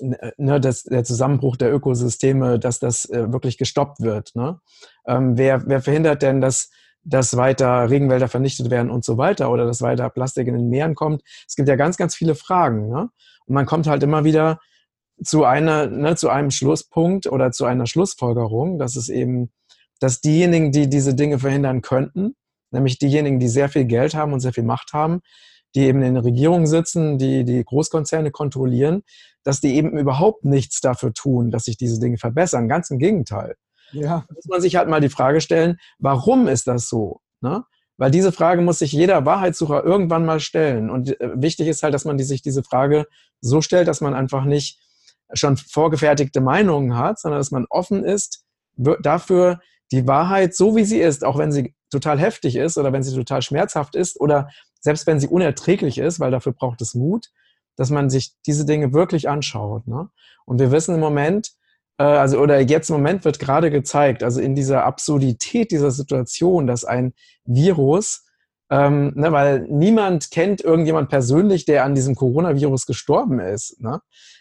[0.00, 4.34] ne, dass der Zusammenbruch der Ökosysteme, dass das äh, wirklich gestoppt wird?
[4.34, 4.60] Ne?
[5.06, 6.70] Ähm, wer, wer verhindert denn, dass
[7.04, 10.94] dass weiter Regenwälder vernichtet werden und so weiter oder dass weiter Plastik in den Meeren
[10.94, 11.22] kommt.
[11.48, 12.88] Es gibt ja ganz, ganz viele Fragen.
[12.88, 13.10] Ne?
[13.46, 14.60] Und man kommt halt immer wieder
[15.24, 19.52] zu einer, ne, zu einem Schlusspunkt oder zu einer Schlussfolgerung, dass es eben,
[20.00, 22.34] dass diejenigen, die diese Dinge verhindern könnten,
[22.70, 25.20] nämlich diejenigen, die sehr viel Geld haben und sehr viel Macht haben,
[25.74, 29.02] die eben in den Regierungen sitzen, die die Großkonzerne kontrollieren,
[29.42, 32.68] dass die eben überhaupt nichts dafür tun, dass sich diese Dinge verbessern.
[32.68, 33.56] Ganz im Gegenteil.
[33.92, 34.24] Ja.
[34.28, 37.20] Da muss man sich halt mal die Frage stellen, warum ist das so?
[37.40, 37.64] Ne?
[37.96, 40.90] Weil diese Frage muss sich jeder Wahrheitssucher irgendwann mal stellen.
[40.90, 43.06] Und äh, wichtig ist halt, dass man die, sich diese Frage
[43.40, 44.80] so stellt, dass man einfach nicht
[45.34, 48.44] schon vorgefertigte Meinungen hat, sondern dass man offen ist
[48.76, 49.60] dafür,
[49.90, 53.14] die Wahrheit so wie sie ist, auch wenn sie total heftig ist oder wenn sie
[53.14, 54.48] total schmerzhaft ist oder
[54.82, 57.30] selbst wenn sie unerträglich ist, weil dafür braucht es Mut,
[57.76, 59.86] dass man sich diese Dinge wirklich anschaut.
[59.86, 60.10] Ne?
[60.44, 61.52] Und wir wissen im Moment,
[61.98, 66.66] äh, also oder jetzt im Moment wird gerade gezeigt, also in dieser Absurdität dieser Situation,
[66.66, 67.14] dass ein
[67.44, 68.26] Virus,
[68.70, 74.00] ähm, ne, weil niemand kennt irgendjemand persönlich, der an diesem Coronavirus gestorben ist, ne?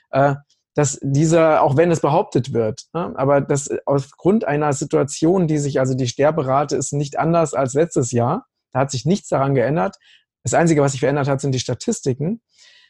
[0.09, 0.35] äh,
[0.73, 5.79] dass dieser, auch wenn es behauptet wird, ne, aber dass aufgrund einer Situation, die sich,
[5.79, 9.97] also die Sterberate ist nicht anders als letztes Jahr, da hat sich nichts daran geändert.
[10.43, 12.41] Das Einzige, was sich verändert hat, sind die Statistiken.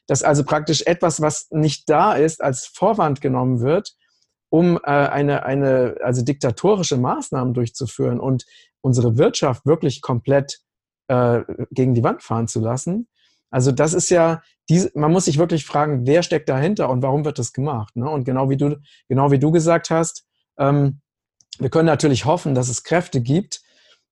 [0.08, 3.96] Dass also praktisch etwas, was nicht da ist, als Vorwand genommen wird,
[4.50, 8.46] um äh, eine, eine, also diktatorische Maßnahmen durchzuführen und
[8.82, 10.60] unsere Wirtschaft wirklich komplett
[11.08, 11.42] äh,
[11.72, 13.08] gegen die Wand fahren zu lassen.
[13.52, 17.26] Also das ist ja, diese, man muss sich wirklich fragen, wer steckt dahinter und warum
[17.26, 17.96] wird das gemacht?
[17.96, 18.10] Ne?
[18.10, 18.78] Und genau wie du,
[19.08, 20.26] genau wie du gesagt hast,
[20.58, 21.02] ähm,
[21.60, 23.62] wir können natürlich hoffen, dass es Kräfte gibt,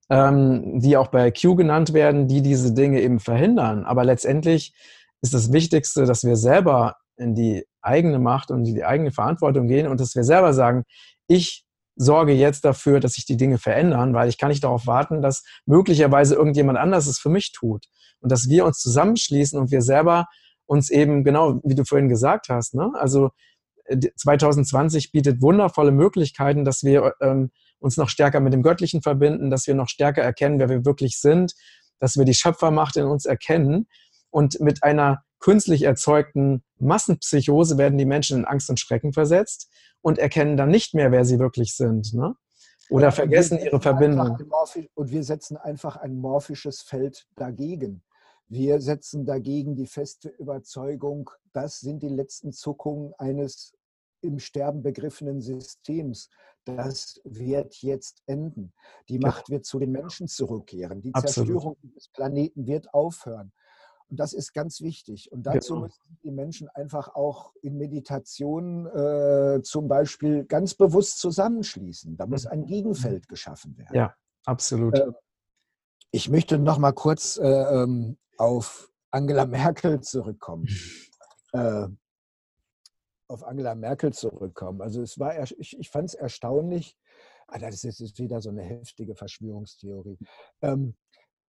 [0.09, 3.85] ähm, die auch bei Q genannt werden, die diese Dinge eben verhindern.
[3.85, 4.73] Aber letztendlich
[5.21, 9.67] ist das Wichtigste, dass wir selber in die eigene Macht und in die eigene Verantwortung
[9.67, 10.83] gehen und dass wir selber sagen,
[11.27, 15.21] ich sorge jetzt dafür, dass sich die Dinge verändern, weil ich kann nicht darauf warten,
[15.21, 17.85] dass möglicherweise irgendjemand anders es für mich tut.
[18.21, 20.25] Und dass wir uns zusammenschließen und wir selber
[20.65, 22.91] uns eben, genau wie du vorhin gesagt hast, ne?
[22.95, 23.31] also
[23.89, 29.49] 2020 äh, bietet wundervolle Möglichkeiten, dass wir ähm, uns noch stärker mit dem Göttlichen verbinden,
[29.49, 31.53] dass wir noch stärker erkennen, wer wir wirklich sind,
[31.99, 33.87] dass wir die Schöpfermacht in uns erkennen
[34.29, 39.69] und mit einer künstlich erzeugten Massenpsychose werden die Menschen in Angst und Schrecken versetzt
[40.01, 42.13] und erkennen dann nicht mehr, wer sie wirklich sind.
[42.13, 42.35] Ne?
[42.89, 44.37] Oder ja, vergessen ihre Verbindung.
[44.95, 48.03] Und wir setzen einfach ein morphisches Feld dagegen.
[48.47, 53.73] Wir setzen dagegen die feste Überzeugung, das sind die letzten Zuckungen eines
[54.21, 56.29] im Sterben begriffenen Systems.
[56.77, 58.73] Das wird jetzt enden.
[59.07, 61.01] Die Macht wird zu den Menschen zurückkehren.
[61.01, 61.47] Die Absolut.
[61.47, 63.51] Zerstörung des Planeten wird aufhören.
[64.09, 65.31] Und das ist ganz wichtig.
[65.31, 65.85] Und dazu genau.
[65.85, 72.17] müssen die Menschen einfach auch in Meditation äh, zum Beispiel ganz bewusst zusammenschließen.
[72.17, 72.65] Da muss ein.
[72.65, 73.95] Gegenfeld geschaffen werden.
[73.95, 74.13] Ja,
[74.45, 74.95] absolut.
[74.95, 75.11] Äh,
[76.11, 80.67] ich möchte noch mal kurz äh, ähm, auf Angela Merkel zurückkommen.
[83.29, 84.81] Auf Angela Merkel zurückkommen.
[84.81, 86.97] Also es war, ich, ich fand es erstaunlich,
[87.51, 90.19] Ah, das ist jetzt wieder so eine heftige Verschwörungstheorie.
[90.61, 90.95] Ähm,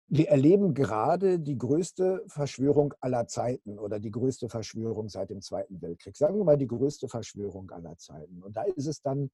[0.07, 5.83] wir erleben gerade die größte Verschwörung aller Zeiten oder die größte Verschwörung seit dem Zweiten
[5.83, 6.17] Weltkrieg.
[6.17, 8.43] Sagen wir mal die größte Verschwörung aller Zeiten.
[8.43, 9.31] Und da ist es dann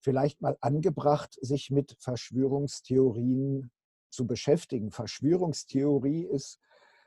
[0.00, 3.72] vielleicht mal angebracht, sich mit Verschwörungstheorien
[4.10, 4.92] zu beschäftigen.
[4.92, 6.60] Verschwörungstheorie ist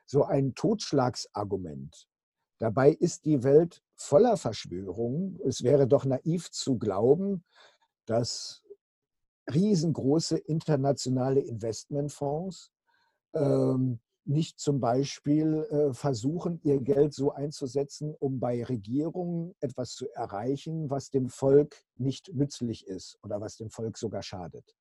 [0.05, 2.08] so ein Totschlagsargument.
[2.59, 5.39] Dabei ist die Welt voller Verschwörungen.
[5.45, 7.43] Es wäre doch naiv zu glauben,
[8.05, 8.63] dass
[9.51, 12.71] riesengroße internationale Investmentfonds
[13.33, 20.07] ähm, nicht zum Beispiel äh, versuchen, ihr Geld so einzusetzen, um bei Regierungen etwas zu
[20.11, 24.75] erreichen, was dem Volk nicht nützlich ist oder was dem Volk sogar schadet.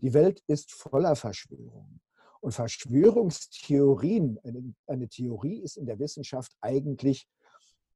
[0.00, 2.00] Die Welt ist voller Verschwörungen.
[2.40, 7.28] Und Verschwörungstheorien, eine, eine Theorie ist in der Wissenschaft eigentlich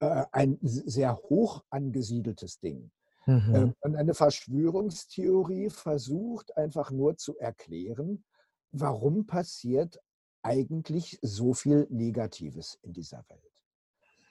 [0.01, 2.91] äh, ein sehr hoch angesiedeltes Ding.
[3.27, 3.55] Mhm.
[3.55, 8.25] Ähm, und eine Verschwörungstheorie versucht einfach nur zu erklären,
[8.71, 9.99] warum passiert
[10.43, 13.41] eigentlich so viel Negatives in dieser Welt.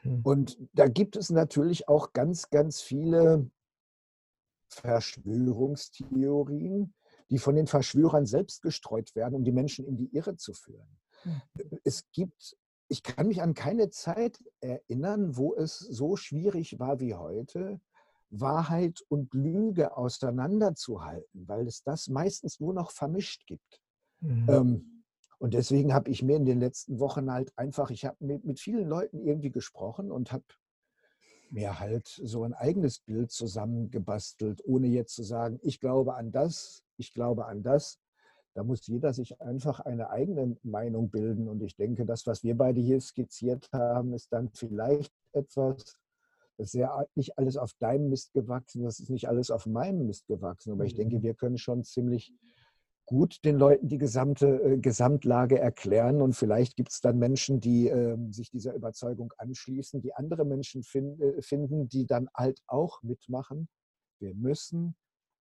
[0.04, 0.22] Mhm.
[0.24, 3.50] Und da gibt es natürlich auch ganz, ganz viele
[4.68, 6.94] Verschwörungstheorien,
[7.30, 10.88] die von den Verschwörern selbst gestreut werden, um die Menschen in die Irre zu führen.
[11.24, 11.42] Mhm.
[11.84, 12.58] Es gibt,
[12.88, 17.80] ich kann mich an keine Zeit erinnern, wo es so schwierig war wie heute,
[18.30, 23.82] Wahrheit und Lüge auseinanderzuhalten, weil es das meistens nur noch vermischt gibt.
[24.22, 24.50] Mhm.
[24.50, 25.04] Ähm,
[25.40, 28.60] und deswegen habe ich mir in den letzten Wochen halt einfach, ich habe mit, mit
[28.60, 30.46] vielen Leuten irgendwie gesprochen und habe
[31.50, 36.83] mir halt so ein eigenes Bild zusammengebastelt, ohne jetzt zu sagen, ich glaube an das,
[36.98, 38.00] ich glaube an das.
[38.56, 41.48] Da muss jeder sich einfach eine eigene Meinung bilden.
[41.48, 45.98] Und ich denke, das, was wir beide hier skizziert haben, ist dann vielleicht etwas,
[46.58, 50.06] das ist ja nicht alles auf deinem Mist gewachsen, das ist nicht alles auf meinem
[50.06, 50.72] Mist gewachsen.
[50.72, 51.24] Aber ich denke, mhm.
[51.24, 52.32] wir können schon ziemlich
[53.06, 56.22] gut den Leuten die gesamte äh, Gesamtlage erklären.
[56.22, 60.84] Und vielleicht gibt es dann Menschen, die äh, sich dieser Überzeugung anschließen, die andere Menschen
[60.84, 63.68] find, äh, finden, die dann halt auch mitmachen.
[64.20, 64.96] Wir müssen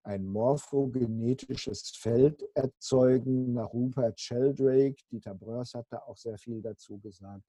[0.05, 4.97] ein morphogenetisches Feld erzeugen, nach Rupert Sheldrake.
[5.11, 7.45] Dieter Bröers hat da auch sehr viel dazu gesagt,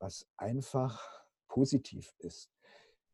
[0.00, 1.02] was einfach
[1.48, 2.50] positiv ist.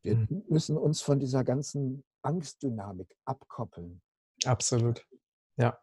[0.03, 0.43] Wir mhm.
[0.49, 4.01] müssen uns von dieser ganzen Angstdynamik abkoppeln.
[4.45, 5.05] Absolut.
[5.57, 5.79] Ja.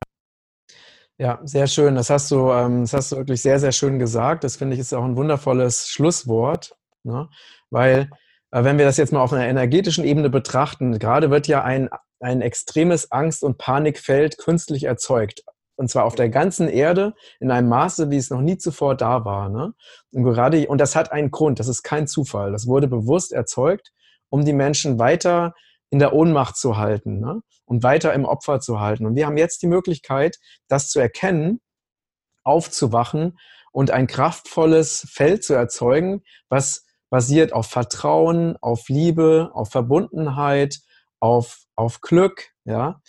[1.19, 1.95] Ja, sehr schön.
[1.95, 4.45] Das hast du, ähm, das hast du wirklich sehr, sehr schön gesagt.
[4.45, 7.29] Das finde ich ist auch ein wundervolles Schlusswort, ne?
[7.71, 8.11] weil
[8.51, 11.91] äh, wenn wir das jetzt mal auf einer energetischen Ebene betrachten, gerade wird ja ein,
[12.23, 15.45] ein extremes Angst- und Panikfeld künstlich erzeugt.
[15.77, 19.25] Und zwar auf der ganzen Erde in einem Maße, wie es noch nie zuvor da
[19.25, 19.49] war.
[19.49, 19.75] Ne?
[20.13, 22.53] Und gerade, und das hat einen Grund, das ist kein Zufall.
[22.53, 23.93] Das wurde bewusst erzeugt,
[24.29, 25.55] um die Menschen weiter
[25.91, 27.41] in der Ohnmacht zu halten ne?
[27.65, 29.07] und weiter im Opfer zu halten.
[29.07, 31.61] Und wir haben jetzt die Möglichkeit, das zu erkennen,
[32.45, 33.39] aufzuwachen
[33.73, 40.79] und ein kraftvolles Feld zu erzeugen, was basiert auf Vertrauen, auf Liebe, auf Verbundenheit,
[41.21, 43.01] auf, auf Glück, ja.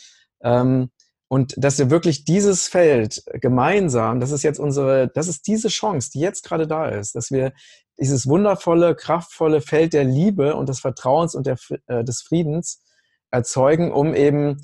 [0.42, 0.90] Ähm,
[1.28, 6.12] und dass wir wirklich dieses Feld gemeinsam, das ist jetzt unsere, das ist diese Chance,
[6.14, 7.54] die jetzt gerade da ist, dass wir
[8.00, 11.58] dieses wundervolle, kraftvolle Feld der Liebe und des Vertrauens und der,
[11.88, 12.84] äh, des Friedens
[13.32, 14.62] erzeugen, um eben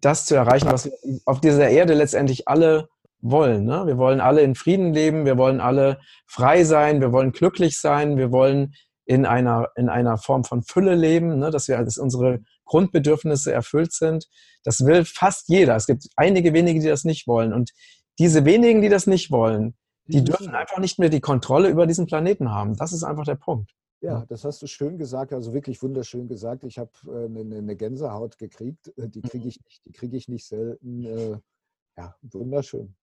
[0.00, 0.92] das zu erreichen, was wir
[1.26, 2.88] auf dieser Erde letztendlich alle
[3.20, 3.64] wollen.
[3.64, 3.86] Ne?
[3.86, 8.16] Wir wollen alle in Frieden leben, wir wollen alle frei sein, wir wollen glücklich sein,
[8.16, 8.74] wir wollen
[9.10, 11.50] in einer, in einer Form von Fülle leben, ne?
[11.50, 14.28] dass wir, dass unsere Grundbedürfnisse erfüllt sind.
[14.62, 15.74] Das will fast jeder.
[15.74, 17.52] Es gibt einige wenige, die das nicht wollen.
[17.52, 17.72] Und
[18.20, 19.74] diese wenigen, die das nicht wollen,
[20.06, 22.76] die dürfen einfach nicht mehr die Kontrolle über diesen Planeten haben.
[22.76, 23.72] Das ist einfach der Punkt.
[24.00, 26.62] Ja, das hast du schön gesagt, also wirklich wunderschön gesagt.
[26.62, 28.96] Ich habe eine, äh, eine, Gänsehaut gekriegt.
[28.96, 29.48] Äh, die kriege mhm.
[29.48, 31.04] ich nicht, die kriege ich nicht selten.
[31.04, 31.36] Äh,
[31.96, 32.94] ja, wunderschön.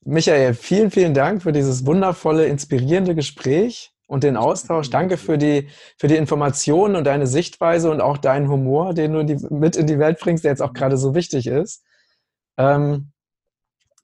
[0.00, 4.90] Michael, vielen, vielen Dank für dieses wundervolle, inspirierende Gespräch und den Austausch.
[4.90, 9.24] Danke für die, für die Informationen und deine Sichtweise und auch deinen Humor, den du
[9.24, 11.84] die, mit in die Welt bringst, der jetzt auch gerade so wichtig ist.
[12.56, 13.12] Ähm,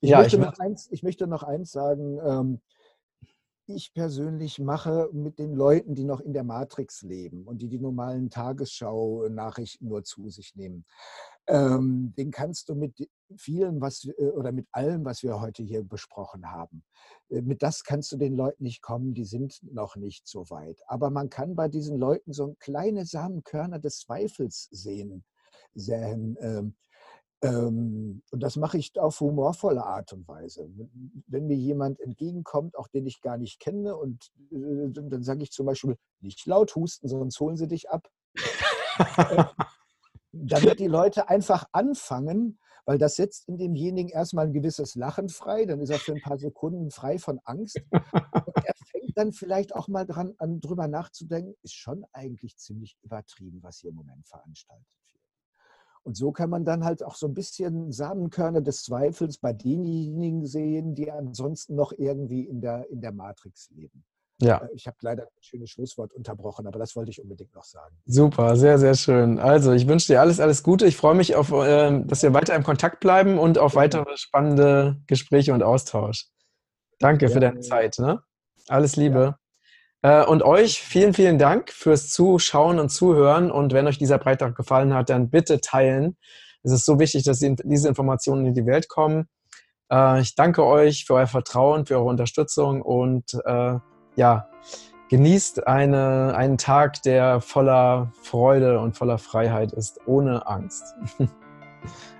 [0.00, 2.20] ich, ja, möchte ich, eins, ich möchte noch eins sagen.
[2.24, 2.60] Ähm,
[3.66, 7.78] ich persönlich mache mit den Leuten, die noch in der Matrix leben und die die
[7.78, 10.84] normalen Tagesschau-Nachrichten nur zu sich nehmen,
[11.46, 16.50] ähm, den kannst du mit vielen, was oder mit allem, was wir heute hier besprochen
[16.50, 16.84] haben,
[17.30, 20.80] äh, mit das kannst du den Leuten nicht kommen, die sind noch nicht so weit.
[20.86, 25.24] Aber man kann bei diesen Leuten so kleine Samenkörner des Zweifels sehen.
[25.74, 26.76] sehen ähm,
[27.42, 30.70] ähm, und das mache ich auf humorvolle Art und Weise.
[31.26, 35.52] Wenn mir jemand entgegenkommt, auch den ich gar nicht kenne, und äh, dann sage ich
[35.52, 38.08] zum Beispiel, nicht laut husten, sonst holen sie dich ab.
[40.34, 45.64] damit die Leute einfach anfangen, weil das setzt in demjenigen erstmal ein gewisses Lachen frei,
[45.64, 47.80] dann ist er für ein paar Sekunden frei von Angst.
[47.90, 52.96] Und er fängt dann vielleicht auch mal dran an, drüber nachzudenken, ist schon eigentlich ziemlich
[53.02, 55.22] übertrieben, was hier im Moment veranstaltet wird.
[56.02, 60.44] Und so kann man dann halt auch so ein bisschen Samenkörner des Zweifels bei denjenigen
[60.44, 64.04] sehen, die ansonsten noch irgendwie in der, in der Matrix leben.
[64.40, 64.58] Ja.
[64.58, 67.96] Äh, ich habe leider ein schönes Schlusswort unterbrochen, aber das wollte ich unbedingt noch sagen.
[68.06, 69.38] Super, sehr, sehr schön.
[69.38, 70.86] Also ich wünsche dir alles, alles Gute.
[70.86, 75.00] Ich freue mich auf, äh, dass wir weiter im Kontakt bleiben und auf weitere spannende
[75.06, 76.26] Gespräche und Austausch.
[76.98, 77.32] Danke ja.
[77.32, 77.98] für deine Zeit.
[77.98, 78.22] Ne?
[78.68, 79.36] Alles Liebe.
[80.02, 80.22] Ja.
[80.22, 83.50] Äh, und euch vielen, vielen Dank fürs Zuschauen und Zuhören.
[83.50, 86.16] Und wenn euch dieser Beitrag gefallen hat, dann bitte teilen.
[86.62, 89.28] Es ist so wichtig, dass diese Informationen in die Welt kommen.
[90.20, 93.34] Ich danke euch für euer Vertrauen, für eure Unterstützung und
[94.16, 94.48] ja,
[95.08, 100.94] genießt eine, einen Tag, der voller Freude und voller Freiheit ist, ohne Angst.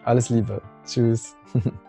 [0.05, 0.61] Alles Liebe.
[0.85, 1.37] Tschüss.